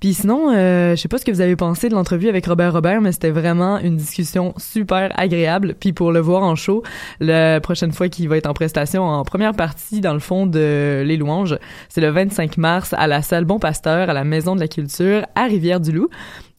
Puis 0.00 0.12
sinon, 0.12 0.50
euh, 0.52 0.90
je 0.90 1.00
sais 1.00 1.08
pas 1.08 1.16
ce 1.16 1.24
que 1.24 1.30
vous 1.30 1.40
avez 1.40 1.56
pensé 1.56 1.88
de 1.88 1.94
l'entrevue 1.94 2.28
avec 2.28 2.44
Robert 2.44 2.74
Robert, 2.74 3.00
mais 3.00 3.12
c'était 3.12 3.30
vraiment 3.30 3.78
une 3.78 3.96
discussion 3.96 4.52
super 4.58 5.18
agréable. 5.18 5.74
Puis 5.80 5.94
pour 5.94 6.12
le 6.12 6.20
voir 6.20 6.42
en 6.42 6.54
show, 6.54 6.82
la 7.20 7.58
prochaine 7.60 7.92
fois 7.92 8.08
qu'il 8.08 8.28
va 8.28 8.36
être 8.36 8.48
en 8.48 8.54
prestation 8.54 9.04
en 9.04 9.22
première 9.22 9.54
partie 9.54 10.02
dans 10.02 10.12
le 10.12 10.20
fond 10.20 10.44
de 10.44 11.02
Les 11.06 11.16
Louanges, 11.16 11.56
c'est 11.88 12.02
le 12.02 12.10
25 12.10 12.58
mars 12.58 12.94
à 12.98 13.06
la 13.06 13.22
salle 13.22 13.46
Bon 13.46 13.58
Pasteur 13.58 14.10
à 14.10 14.12
la 14.12 14.24
Maison 14.24 14.54
de 14.56 14.60
la 14.60 14.68
Culture 14.68 15.24
à 15.36 15.44
Rivière-du-Loup. 15.44 16.10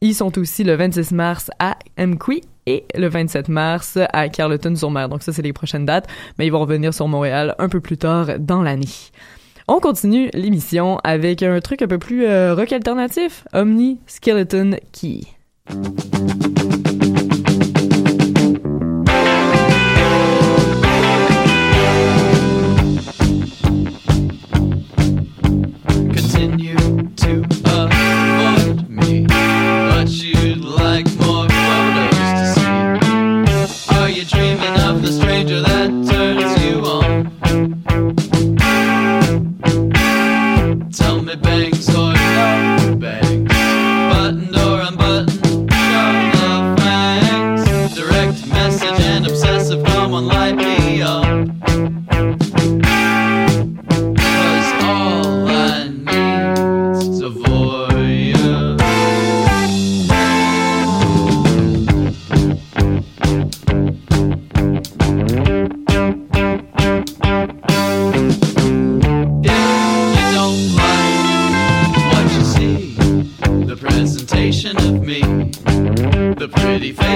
Ils 0.04 0.13
sont 0.13 0.38
aussi 0.38 0.66
le 0.66 0.76
26 0.76 1.13
mars 1.13 1.50
à 1.60 1.78
MQI 1.98 2.42
et 2.66 2.84
le 2.94 3.08
27 3.08 3.48
mars 3.48 3.98
à 4.12 4.28
Carleton-sur-Mer. 4.28 5.08
Donc 5.08 5.24
ça, 5.24 5.32
c'est 5.32 5.42
les 5.42 5.54
prochaines 5.54 5.86
dates, 5.86 6.10
mais 6.38 6.46
ils 6.46 6.50
vont 6.50 6.60
revenir 6.60 6.94
sur 6.94 7.08
Montréal 7.08 7.56
un 7.58 7.70
peu 7.70 7.80
plus 7.80 7.98
tard 7.98 8.38
dans 8.38 8.62
l'année. 8.62 8.89
On 9.70 9.80
continue 9.80 10.30
l'émission 10.34 11.00
avec 11.06 11.42
un 11.42 11.62
truc 11.62 11.84
un 11.84 11.88
peu 11.88 12.00
plus 12.00 12.26
euh, 12.26 12.54
rock 12.54 12.74
alternatif, 12.74 13.46
Omni 13.54 14.02
Skeleton 14.06 14.76
Key. 14.92 15.22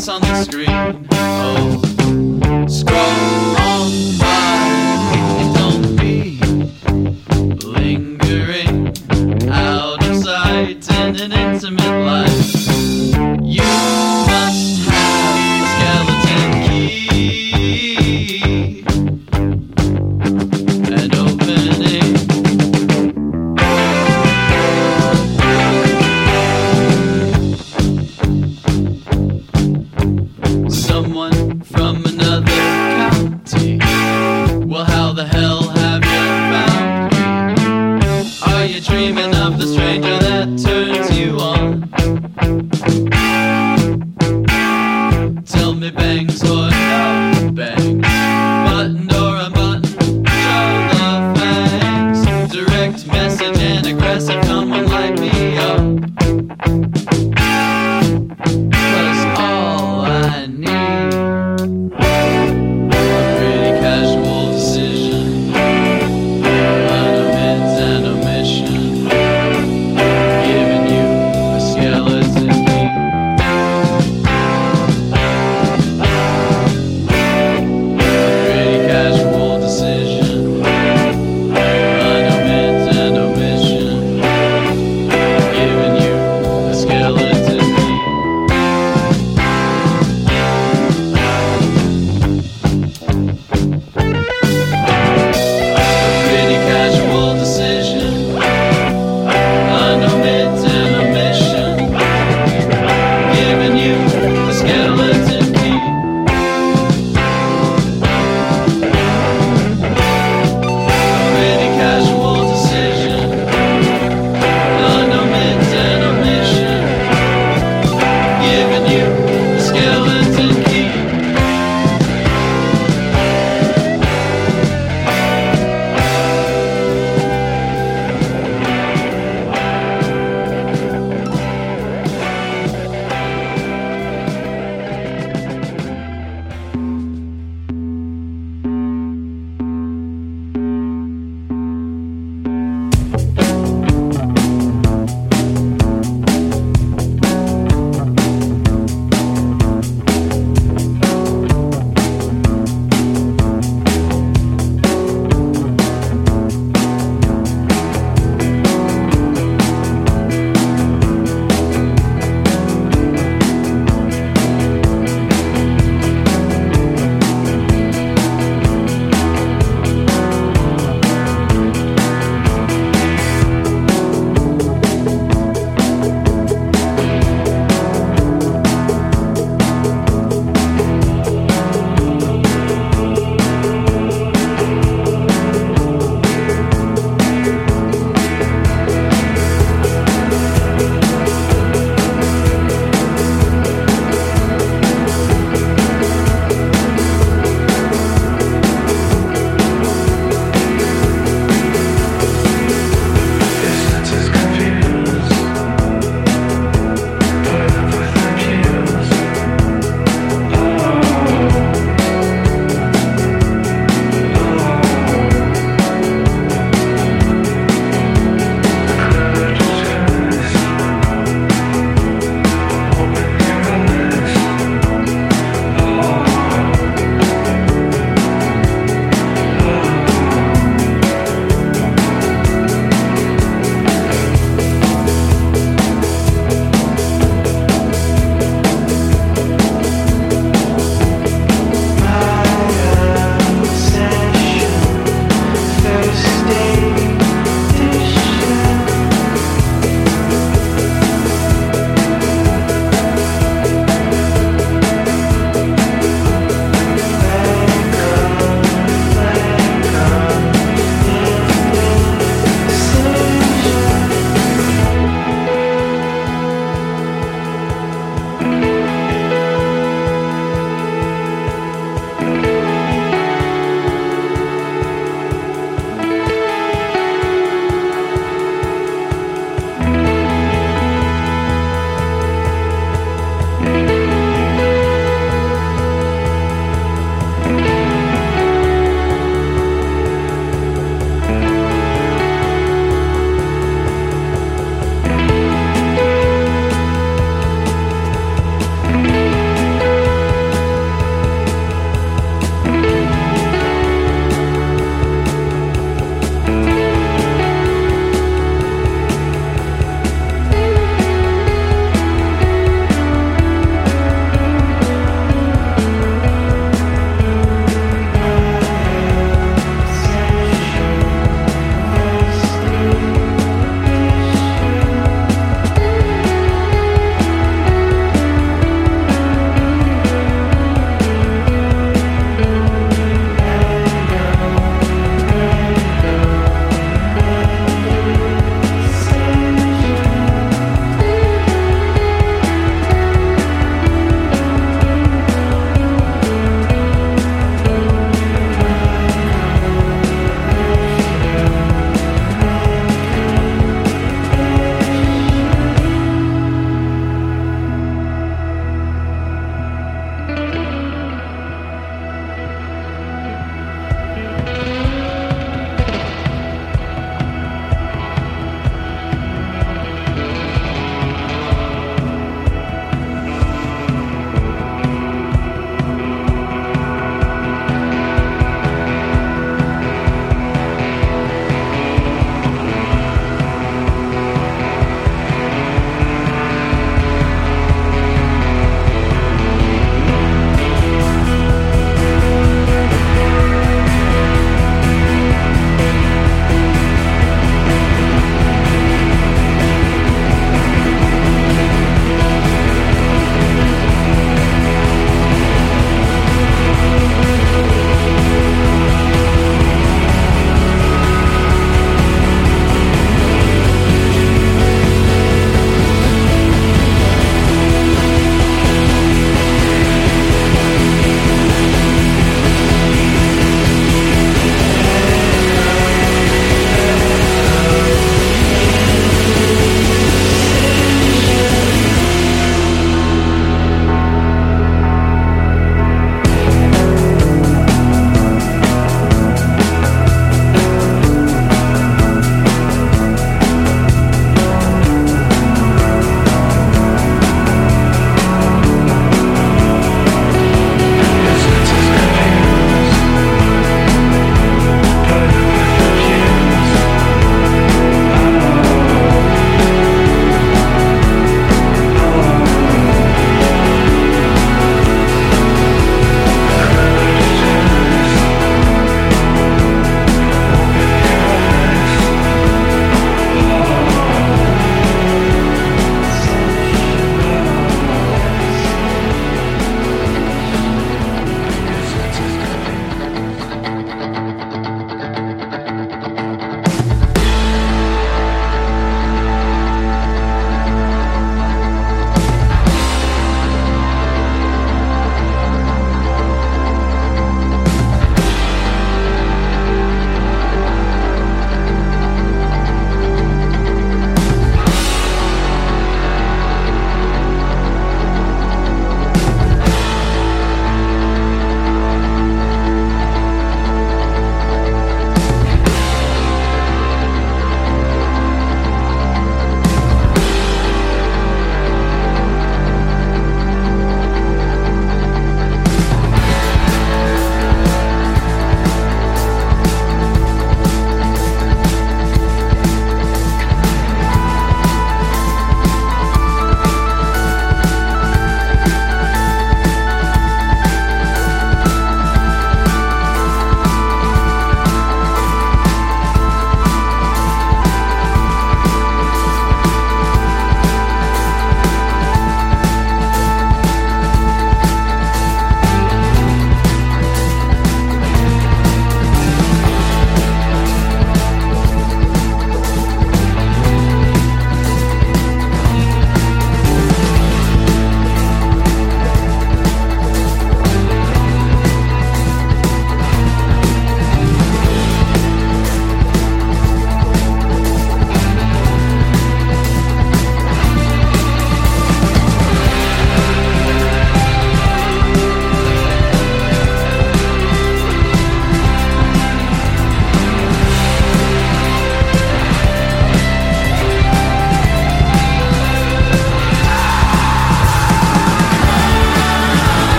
Face 0.00 0.08
on 0.08 0.22
the 0.22 0.44
screen, 0.44 1.19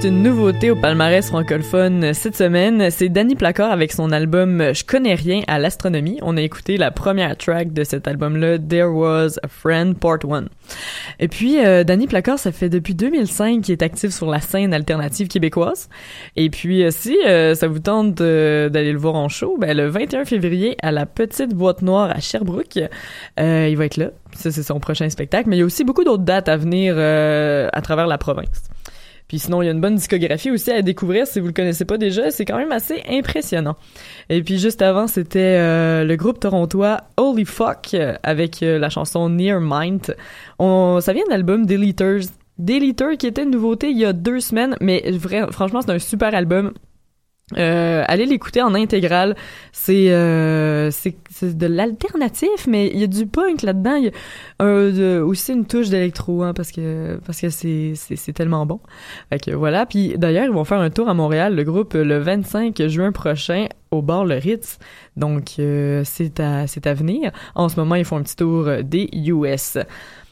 C'est 0.00 0.08
une 0.10 0.22
nouveauté 0.22 0.70
au 0.70 0.76
palmarès 0.76 1.26
francophone 1.26 2.14
cette 2.14 2.36
semaine. 2.36 2.88
C'est 2.88 3.08
Danny 3.08 3.34
Placard 3.34 3.72
avec 3.72 3.90
son 3.90 4.12
album 4.12 4.72
Je 4.72 4.84
connais 4.84 5.16
rien 5.16 5.42
à 5.48 5.58
l'astronomie. 5.58 6.20
On 6.22 6.36
a 6.36 6.40
écouté 6.40 6.76
la 6.76 6.92
première 6.92 7.36
track 7.36 7.72
de 7.72 7.82
cet 7.82 8.06
album-là, 8.06 8.60
There 8.60 8.94
Was 8.94 9.40
a 9.42 9.48
Friend 9.48 9.98
Part 9.98 10.20
1. 10.30 10.44
Et 11.18 11.26
puis, 11.26 11.58
euh, 11.58 11.82
Danny 11.82 12.06
Placard, 12.06 12.38
ça 12.38 12.52
fait 12.52 12.68
depuis 12.68 12.94
2005 12.94 13.62
qu'il 13.62 13.72
est 13.72 13.82
actif 13.82 14.12
sur 14.12 14.30
la 14.30 14.40
scène 14.40 14.72
alternative 14.72 15.26
québécoise. 15.26 15.88
Et 16.36 16.48
puis, 16.48 16.84
euh, 16.84 16.92
si 16.92 17.18
euh, 17.26 17.56
ça 17.56 17.66
vous 17.66 17.80
tente 17.80 18.14
d'aller 18.14 18.92
le 18.92 18.98
voir 18.98 19.16
en 19.16 19.28
show, 19.28 19.56
ben, 19.58 19.76
le 19.76 19.88
21 19.88 20.26
février 20.26 20.76
à 20.80 20.92
la 20.92 21.06
Petite 21.06 21.54
Boîte 21.54 21.82
Noire 21.82 22.12
à 22.14 22.20
Sherbrooke, 22.20 22.78
euh, 23.40 23.68
il 23.68 23.76
va 23.76 23.86
être 23.86 23.96
là. 23.96 24.10
Ça, 24.36 24.52
c'est 24.52 24.62
son 24.62 24.78
prochain 24.78 25.10
spectacle. 25.10 25.48
Mais 25.48 25.56
il 25.56 25.58
y 25.58 25.62
a 25.62 25.66
aussi 25.66 25.82
beaucoup 25.82 26.04
d'autres 26.04 26.22
dates 26.22 26.48
à 26.48 26.56
venir 26.56 26.96
à 26.96 27.82
travers 27.82 28.06
la 28.06 28.18
province. 28.18 28.68
Puis 29.28 29.38
sinon, 29.38 29.60
il 29.60 29.66
y 29.66 29.68
a 29.68 29.72
une 29.72 29.80
bonne 29.80 29.96
discographie 29.96 30.50
aussi 30.50 30.70
à 30.70 30.80
découvrir 30.80 31.26
si 31.26 31.38
vous 31.38 31.46
le 31.46 31.52
connaissez 31.52 31.84
pas 31.84 31.98
déjà. 31.98 32.30
C'est 32.30 32.46
quand 32.46 32.56
même 32.56 32.72
assez 32.72 33.02
impressionnant. 33.08 33.76
Et 34.30 34.42
puis 34.42 34.58
juste 34.58 34.80
avant, 34.80 35.06
c'était 35.06 35.58
euh, 35.58 36.04
le 36.04 36.16
groupe 36.16 36.40
torontois 36.40 37.02
Holy 37.18 37.44
Fuck 37.44 37.90
euh, 37.92 38.14
avec 38.22 38.62
euh, 38.62 38.78
la 38.78 38.88
chanson 38.88 39.28
Near 39.28 39.60
Mind. 39.60 40.16
On, 40.58 41.00
ça 41.02 41.12
vient 41.12 41.24
de 41.24 41.30
l'album 41.30 41.66
Deleters. 41.66 42.30
Deleter 42.58 43.16
qui 43.18 43.28
était 43.28 43.44
une 43.44 43.50
nouveauté 43.50 43.90
il 43.90 43.98
y 43.98 44.04
a 44.04 44.12
deux 44.12 44.40
semaines, 44.40 44.74
mais 44.80 45.04
franchement, 45.52 45.80
c'est 45.80 45.92
un 45.92 46.00
super 46.00 46.34
album. 46.34 46.72
Euh, 47.56 48.04
allez 48.06 48.26
l'écouter 48.26 48.60
en 48.60 48.74
intégrale. 48.74 49.34
C'est 49.72 50.10
euh, 50.12 50.90
c'est 50.90 51.56
de 51.56 51.66
l'alternatif, 51.66 52.66
mais 52.66 52.88
il 52.92 52.98
y 53.00 53.04
a 53.04 53.06
du 53.06 53.26
punk 53.26 53.62
là-dedans. 53.62 53.94
Il 53.96 54.04
y 54.04 54.08
a 54.08 54.64
un- 54.64 55.22
aussi 55.22 55.52
une 55.54 55.64
touche 55.64 55.88
d'électro, 55.88 56.42
hein, 56.42 56.52
parce 56.52 56.70
que 56.72 57.18
parce 57.24 57.40
que 57.40 57.48
c'est 57.48 57.94
c'est 57.94 58.32
tellement 58.34 58.66
bon. 58.66 58.80
Fait 59.30 59.38
que 59.42 59.50
voilà. 59.52 59.86
Puis 59.86 60.14
d'ailleurs, 60.18 60.44
ils 60.44 60.50
vont 60.52 60.64
faire 60.64 60.80
un 60.80 60.90
tour 60.90 61.08
à 61.08 61.14
Montréal, 61.14 61.54
le 61.56 61.64
groupe 61.64 61.94
le 61.94 62.18
25 62.18 62.86
juin 62.88 63.12
prochain 63.12 63.66
au 63.90 64.02
bar 64.02 64.26
Le 64.26 64.34
Ritz. 64.36 64.78
Donc 65.16 65.54
euh, 65.58 66.02
c'est 66.04 66.40
à 66.40 66.66
c'est 66.66 66.86
à 66.86 66.92
venir. 66.92 67.30
En 67.54 67.70
ce 67.70 67.76
moment, 67.80 67.94
ils 67.94 68.04
font 68.04 68.18
un 68.18 68.22
petit 68.22 68.36
tour 68.36 68.68
euh, 68.68 68.82
des 68.82 69.08
US. 69.14 69.78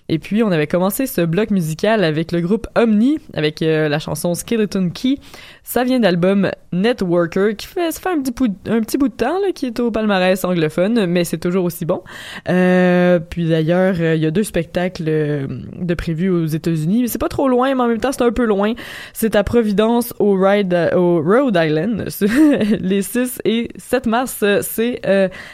Et 0.09 0.19
puis, 0.19 0.43
on 0.43 0.53
avait 0.53 0.67
commencé 0.67 1.07
ce 1.07 1.21
bloc 1.21 1.51
musical 1.51 2.05
avec 2.05 2.33
le 2.33 2.41
groupe 2.41 2.67
Omni, 2.77 3.19
avec 3.35 3.63
euh, 3.63 3.89
la 3.89 3.99
chanson 3.99 4.35
Skeleton 4.35 4.91
Key. 4.91 5.19
Ça 5.63 5.83
vient 5.83 5.99
d'album 5.99 6.51
Networker, 6.73 7.57
qui 7.57 7.67
fait, 7.67 7.91
ça 7.91 8.01
fait 8.01 8.11
un 8.11 8.21
petit, 8.21 8.33
bout, 8.33 8.55
un 8.69 8.81
petit 8.81 8.99
bout 8.99 9.09
de 9.09 9.15
temps, 9.15 9.41
là, 9.41 9.53
qui 9.55 9.67
est 9.67 9.81
au 9.81 9.91
palmarès 9.91 10.45
anglophone, 10.45 11.07
mais 11.07 11.25
c'est 11.25 11.39
toujours 11.39 11.65
aussi 11.65 11.85
bon. 11.85 12.03
Euh, 12.49 13.19
puis 13.19 13.49
d'ailleurs, 13.49 13.97
euh, 13.99 14.15
il 14.15 14.23
y 14.23 14.27
a 14.27 14.31
deux 14.31 14.43
spectacles 14.43 15.05
euh, 15.09 15.47
de 15.49 15.95
prévus 15.95 16.29
aux 16.29 16.47
États-Unis, 16.47 17.09
c'est 17.09 17.19
pas 17.19 17.29
trop 17.29 17.49
loin, 17.49 17.75
mais 17.75 17.83
en 17.83 17.89
même 17.89 17.99
temps, 17.99 18.13
c'est 18.13 18.23
un 18.23 18.33
peu 18.33 18.45
loin. 18.45 18.75
C'est 19.13 19.35
à 19.35 19.43
Providence, 19.43 20.15
au, 20.19 20.35
Ride, 20.35 20.91
au 20.95 21.23
Rhode 21.23 21.59
Island, 21.61 22.07
les 22.81 23.03
6 23.03 23.41
et 23.45 23.69
7 23.77 24.07
mars, 24.07 24.45
c'est 24.63 25.01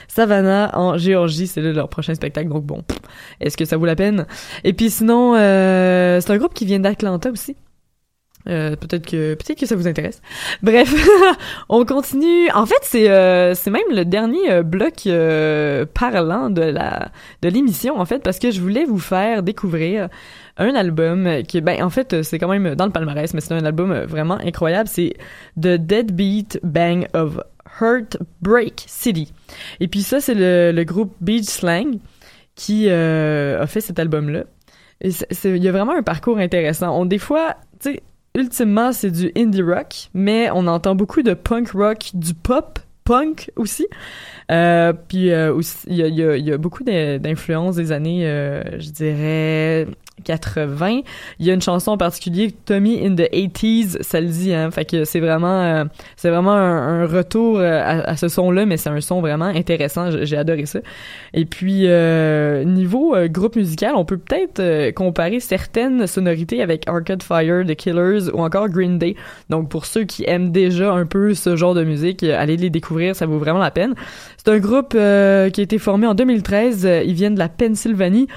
Savannah 0.08 0.78
en 0.78 0.98
Géorgie, 0.98 1.46
c'est 1.46 1.60
leur 1.60 1.88
prochain 1.88 2.14
spectacle, 2.14 2.48
donc 2.48 2.64
bon, 2.64 2.82
est-ce 3.40 3.56
que 3.56 3.64
ça 3.64 3.76
vaut 3.76 3.86
la 3.86 3.96
peine? 3.96 4.26
Et 4.64 4.72
puis 4.72 4.90
sinon, 4.90 5.34
euh, 5.34 6.20
c'est 6.20 6.32
un 6.32 6.36
groupe 6.38 6.54
qui 6.54 6.64
vient 6.64 6.80
d'Atlanta 6.80 7.30
aussi. 7.30 7.56
Euh, 8.48 8.74
peut-être 8.74 9.06
que 9.06 9.34
peut-être 9.34 9.58
que 9.58 9.66
ça 9.66 9.76
vous 9.76 9.86
intéresse. 9.86 10.20
Bref, 10.62 10.92
on 11.68 11.84
continue. 11.84 12.50
En 12.52 12.66
fait, 12.66 12.78
c'est 12.82 13.08
euh, 13.08 13.54
c'est 13.54 13.70
même 13.70 13.82
le 13.90 14.04
dernier 14.04 14.50
euh, 14.50 14.62
bloc 14.62 15.06
euh, 15.06 15.86
parlant 15.92 16.50
de 16.50 16.62
la 16.62 17.10
de 17.42 17.48
l'émission 17.48 17.98
en 17.98 18.04
fait 18.04 18.20
parce 18.22 18.38
que 18.38 18.50
je 18.50 18.60
voulais 18.60 18.84
vous 18.84 18.98
faire 18.98 19.42
découvrir 19.42 20.08
un 20.56 20.74
album 20.74 21.42
qui 21.46 21.60
ben 21.60 21.82
en 21.82 21.90
fait 21.90 22.22
c'est 22.22 22.38
quand 22.38 22.48
même 22.48 22.74
dans 22.74 22.86
le 22.86 22.92
palmarès 22.92 23.32
mais 23.32 23.40
c'est 23.40 23.54
un 23.54 23.64
album 23.64 23.94
vraiment 24.04 24.38
incroyable, 24.38 24.88
c'est 24.88 25.14
The 25.60 25.76
Deadbeat 25.76 26.60
Bang 26.62 27.06
of 27.14 27.38
Heartbreak 27.80 28.84
City. 28.86 29.32
Et 29.80 29.88
puis 29.88 30.02
ça 30.02 30.20
c'est 30.20 30.34
le, 30.34 30.72
le 30.72 30.84
groupe 30.84 31.14
Beach 31.20 31.44
Slang 31.44 31.98
qui 32.54 32.86
euh, 32.88 33.60
a 33.62 33.66
fait 33.66 33.80
cet 33.80 33.98
album-là. 33.98 34.44
Il 35.02 35.56
y 35.56 35.68
a 35.68 35.72
vraiment 35.72 35.96
un 35.96 36.02
parcours 36.02 36.38
intéressant. 36.38 37.04
Des 37.04 37.18
fois, 37.18 37.56
tu 37.80 37.92
sais, 37.92 38.02
ultimement, 38.36 38.92
c'est 38.92 39.10
du 39.10 39.32
indie 39.36 39.62
rock, 39.62 40.10
mais 40.14 40.48
on 40.52 40.66
entend 40.66 40.94
beaucoup 40.94 41.22
de 41.22 41.34
punk 41.34 41.70
rock, 41.70 42.10
du 42.14 42.34
pop 42.34 42.78
punk 43.04 43.50
aussi. 43.56 43.86
Euh, 44.52 44.92
puis 44.92 45.32
euh, 45.32 45.60
il 45.88 45.96
y 45.96 46.52
a, 46.52 46.58
beaucoup 46.58 46.84
d'in- 46.84 47.18
d'influences 47.18 47.76
des 47.76 47.90
années, 47.90 48.22
je 48.78 48.90
dirais, 48.90 49.88
80. 50.24 51.00
Il 51.38 51.46
y 51.46 51.50
a 51.50 51.54
une 51.54 51.62
chanson 51.62 51.92
en 51.92 51.96
particulier, 51.96 52.52
Tommy 52.64 53.04
in 53.04 53.14
the 53.14 53.28
80s, 53.32 54.02
ça 54.02 54.20
le 54.20 54.28
dit, 54.28 54.52
hein. 54.52 54.70
Fait 54.70 54.84
que 54.84 55.04
c'est 55.04 55.20
vraiment, 55.20 55.62
euh, 55.62 55.84
c'est 56.16 56.30
vraiment 56.30 56.52
un, 56.52 57.06
retour 57.06 57.58
euh, 57.58 58.02
à, 58.04 58.16
ce 58.16 58.28
son-là, 58.28 58.66
mais 58.66 58.76
c'est 58.76 58.90
un 58.90 59.00
son 59.00 59.20
vraiment 59.20 59.46
intéressant. 59.46 60.10
J'ai 60.22 60.36
adoré 60.36 60.66
ça. 60.66 60.80
Et 61.34 61.44
puis, 61.44 61.82
euh, 61.86 62.64
niveau 62.64 63.14
euh, 63.14 63.28
groupe 63.28 63.56
musical, 63.56 63.94
on 63.96 64.04
peut 64.04 64.18
peut-être 64.18 64.60
euh, 64.60 64.92
comparer 64.92 65.40
certaines 65.40 66.06
sonorités 66.06 66.62
avec 66.62 66.88
Arcade 66.88 67.22
Fire, 67.22 67.64
The 67.66 67.74
Killers 67.74 68.30
ou 68.32 68.42
encore 68.42 68.68
Green 68.68 68.98
Day. 68.98 69.16
Donc, 69.50 69.68
pour 69.68 69.86
ceux 69.86 70.04
qui 70.04 70.24
aiment 70.26 70.52
déjà 70.52 70.92
un 70.92 71.06
peu 71.06 71.34
ce 71.34 71.56
genre 71.56 71.74
de 71.74 71.84
musique, 71.84 72.22
allez 72.22 72.56
les 72.56 72.70
découvrir, 72.70 73.16
ça 73.16 73.26
vaut 73.26 73.38
vraiment 73.38 73.58
la 73.58 73.70
peine. 73.70 73.94
C'est 74.36 74.52
un 74.52 74.58
groupe 74.58 74.90
qui 74.90 74.98
a 74.98 75.46
été 75.46 75.78
formé 75.78 76.06
en 76.06 76.14
2013. 76.14 76.86
euh, 76.92 77.02
ils 77.04 77.14
viennent 77.14 77.34
de 77.34 77.38
la 77.38 77.48
Pennsylvanie. 77.48 78.28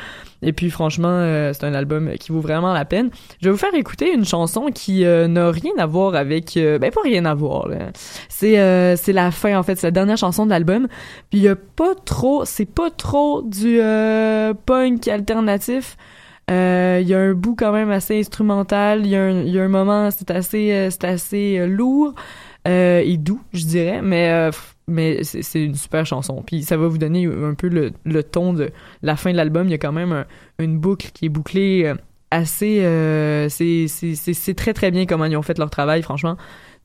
Et 0.41 0.53
puis 0.53 0.69
franchement, 0.69 1.07
euh, 1.09 1.53
c'est 1.53 1.65
un 1.65 1.73
album 1.73 2.11
qui 2.19 2.31
vaut 2.31 2.41
vraiment 2.41 2.73
la 2.73 2.85
peine. 2.85 3.09
Je 3.41 3.47
vais 3.47 3.51
vous 3.51 3.57
faire 3.57 3.73
écouter 3.73 4.13
une 4.13 4.25
chanson 4.25 4.67
qui 4.73 5.05
euh, 5.05 5.27
n'a 5.27 5.51
rien 5.51 5.71
à 5.77 5.85
voir 5.85 6.15
avec... 6.15 6.57
euh, 6.57 6.77
ben 6.77 6.91
pas 6.91 7.01
rien 7.03 7.25
à 7.25 7.33
voir. 7.33 7.67
C'est 8.29 8.55
c'est 8.97 9.13
la 9.13 9.31
fin 9.31 9.57
en 9.57 9.63
fait, 9.63 9.75
c'est 9.75 9.87
la 9.87 9.91
dernière 9.91 10.17
chanson 10.17 10.45
de 10.45 10.51
l'album. 10.51 10.87
Puis 11.29 11.39
il 11.39 11.43
y 11.43 11.47
a 11.47 11.55
pas 11.55 11.95
trop, 12.05 12.45
c'est 12.45 12.65
pas 12.65 12.89
trop 12.89 13.41
du 13.41 13.79
punk 14.65 15.07
alternatif. 15.07 15.97
Il 16.49 16.53
y 17.07 17.13
a 17.13 17.19
un 17.19 17.33
bout 17.33 17.55
quand 17.55 17.71
même 17.71 17.91
assez 17.91 18.19
instrumental. 18.19 19.01
Il 19.05 19.07
y, 19.07 19.51
y 19.51 19.59
a 19.59 19.63
un 19.63 19.67
moment, 19.67 20.09
c'est 20.11 20.31
assez, 20.31 20.89
c'est 20.91 21.03
assez 21.05 21.65
lourd 21.67 22.13
et 22.65 23.17
doux, 23.17 23.41
je 23.53 23.65
dirais. 23.65 24.01
Mais 24.03 24.51
mais 24.87 25.23
c'est 25.23 25.63
une 25.63 25.75
super 25.75 26.05
chanson. 26.05 26.43
Puis 26.45 26.63
ça 26.63 26.77
va 26.77 26.87
vous 26.87 26.97
donner 26.97 27.25
un 27.25 27.53
peu 27.53 27.67
le, 27.69 28.23
ton 28.23 28.53
de 28.53 28.71
la 29.01 29.15
fin 29.15 29.31
de 29.31 29.37
l'album. 29.37 29.67
Il 29.67 29.71
y 29.71 29.75
a 29.75 29.77
quand 29.79 29.91
même 29.91 30.11
un- 30.11 30.25
une 30.59 30.77
boucle 30.77 31.09
qui 31.13 31.25
est 31.25 31.29
bouclée 31.29 31.85
euh, 31.85 31.95
assez. 32.31 32.79
euh, 32.83 33.47
c'est 33.49 34.53
très 34.55 34.73
très 34.73 34.91
bien 34.91 35.05
comment 35.05 35.25
ils 35.25 35.35
ont 35.37 35.41
fait 35.41 35.57
leur 35.57 35.69
travail, 35.69 36.01
franchement. 36.01 36.37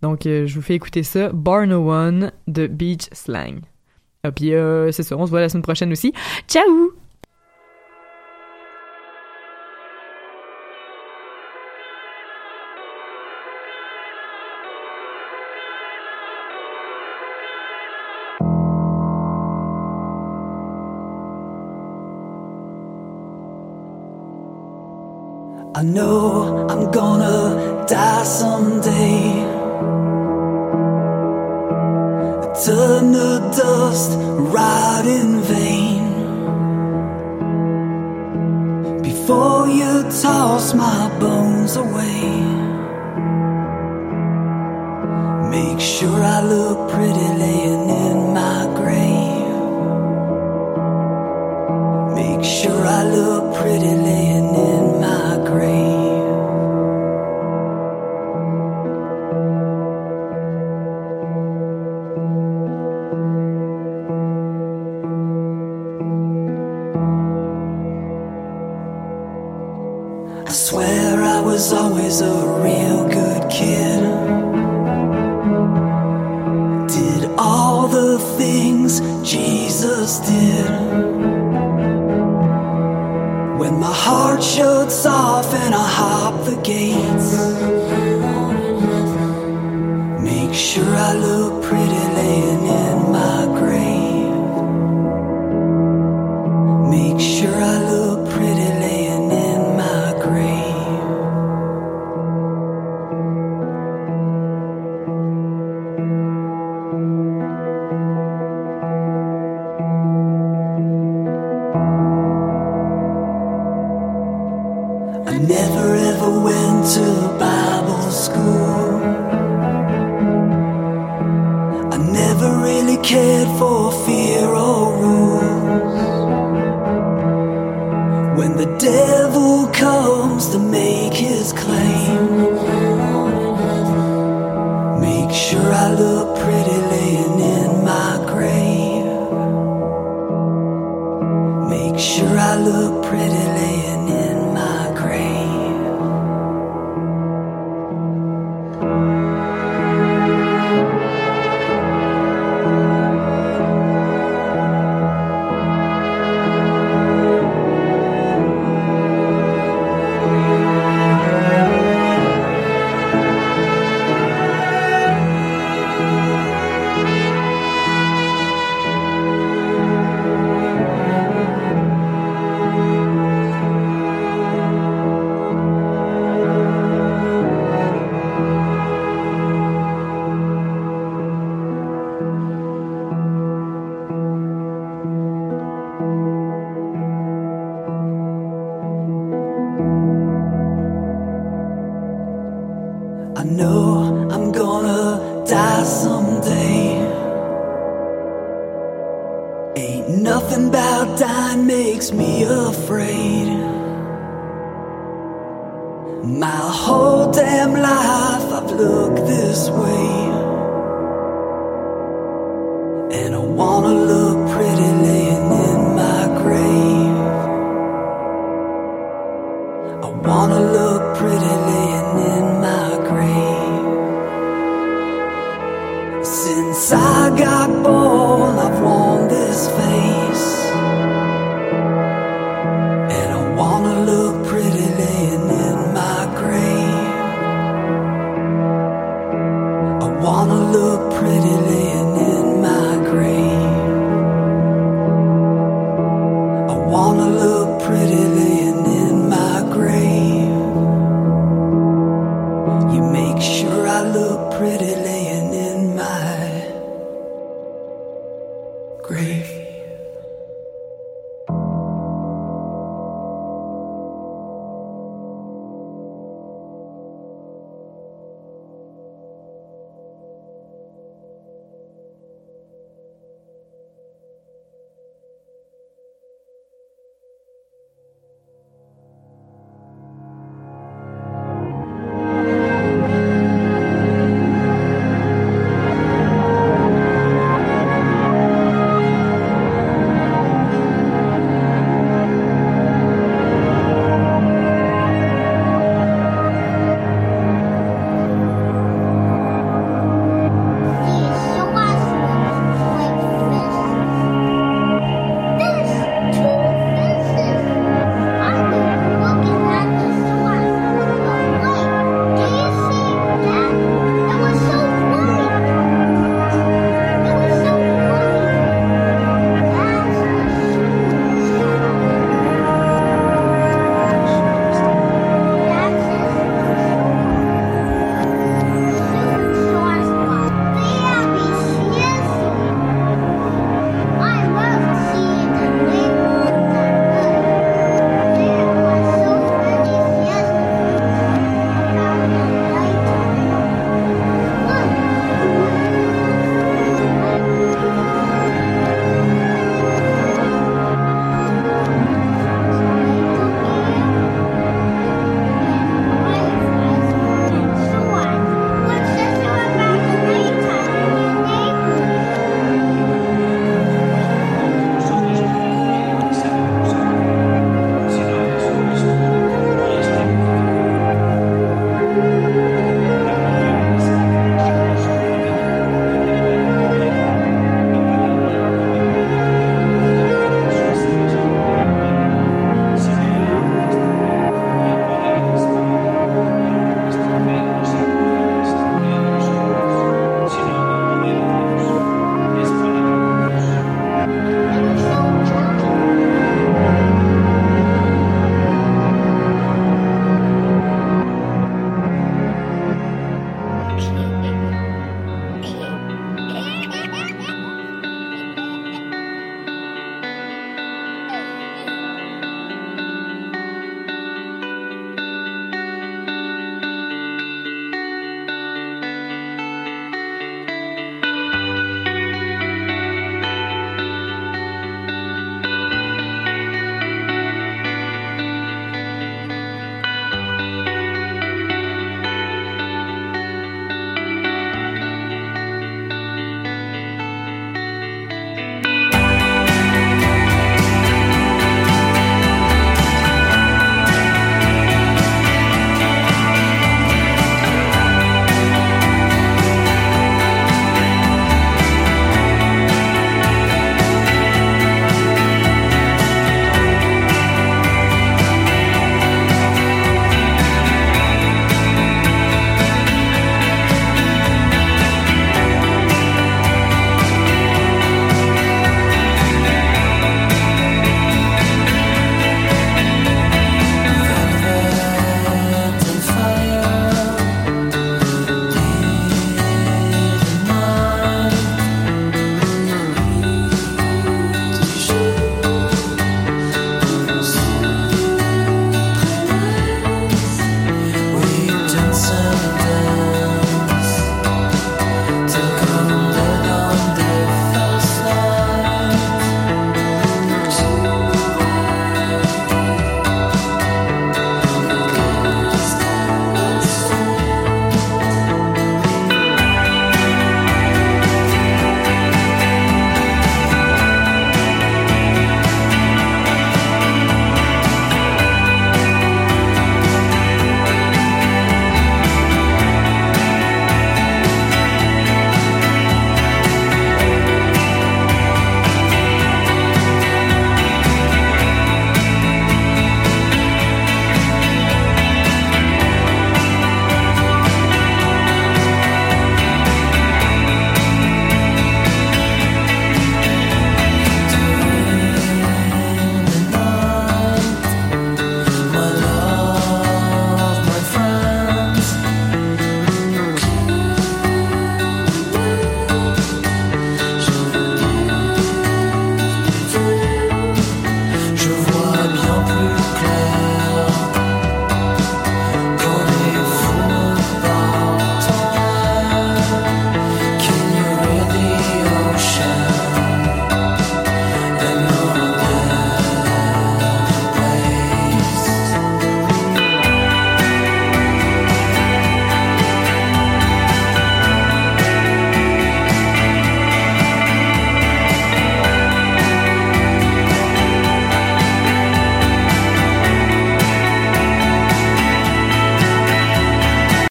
Donc 0.03 0.25
euh, 0.27 0.47
je 0.47 0.55
vous 0.55 0.63
fais 0.63 0.75
écouter 0.75 1.03
ça. 1.03 1.31
Bar 1.33 1.67
No 1.67 1.91
One 1.91 2.33
de 2.47 2.67
Beach 2.67 3.09
Slang. 3.13 3.61
Et 4.25 4.31
puis 4.31 4.55
euh, 4.55 4.93
c'est 4.93 5.03
ça, 5.03 5.17
on 5.17 5.25
se 5.27 5.31
voit 5.31 5.41
la 5.41 5.49
semaine 5.49 5.63
prochaine 5.63 5.93
aussi. 5.93 6.13
Ciao! 6.49 6.65
I 25.81 25.83
know 25.83 26.67
I'm 26.69 26.91
gonna 26.91 27.87
die 27.89 28.25
someday. 28.25 29.23
Turn 32.67 33.13
the 33.13 33.41
dust 33.57 34.11
right 34.55 35.07
in 35.07 35.41
vain. 35.41 36.05
Before 39.01 39.69
you 39.69 40.03
toss 40.21 40.75
my 40.75 41.09
bones 41.19 41.77
away, 41.77 42.50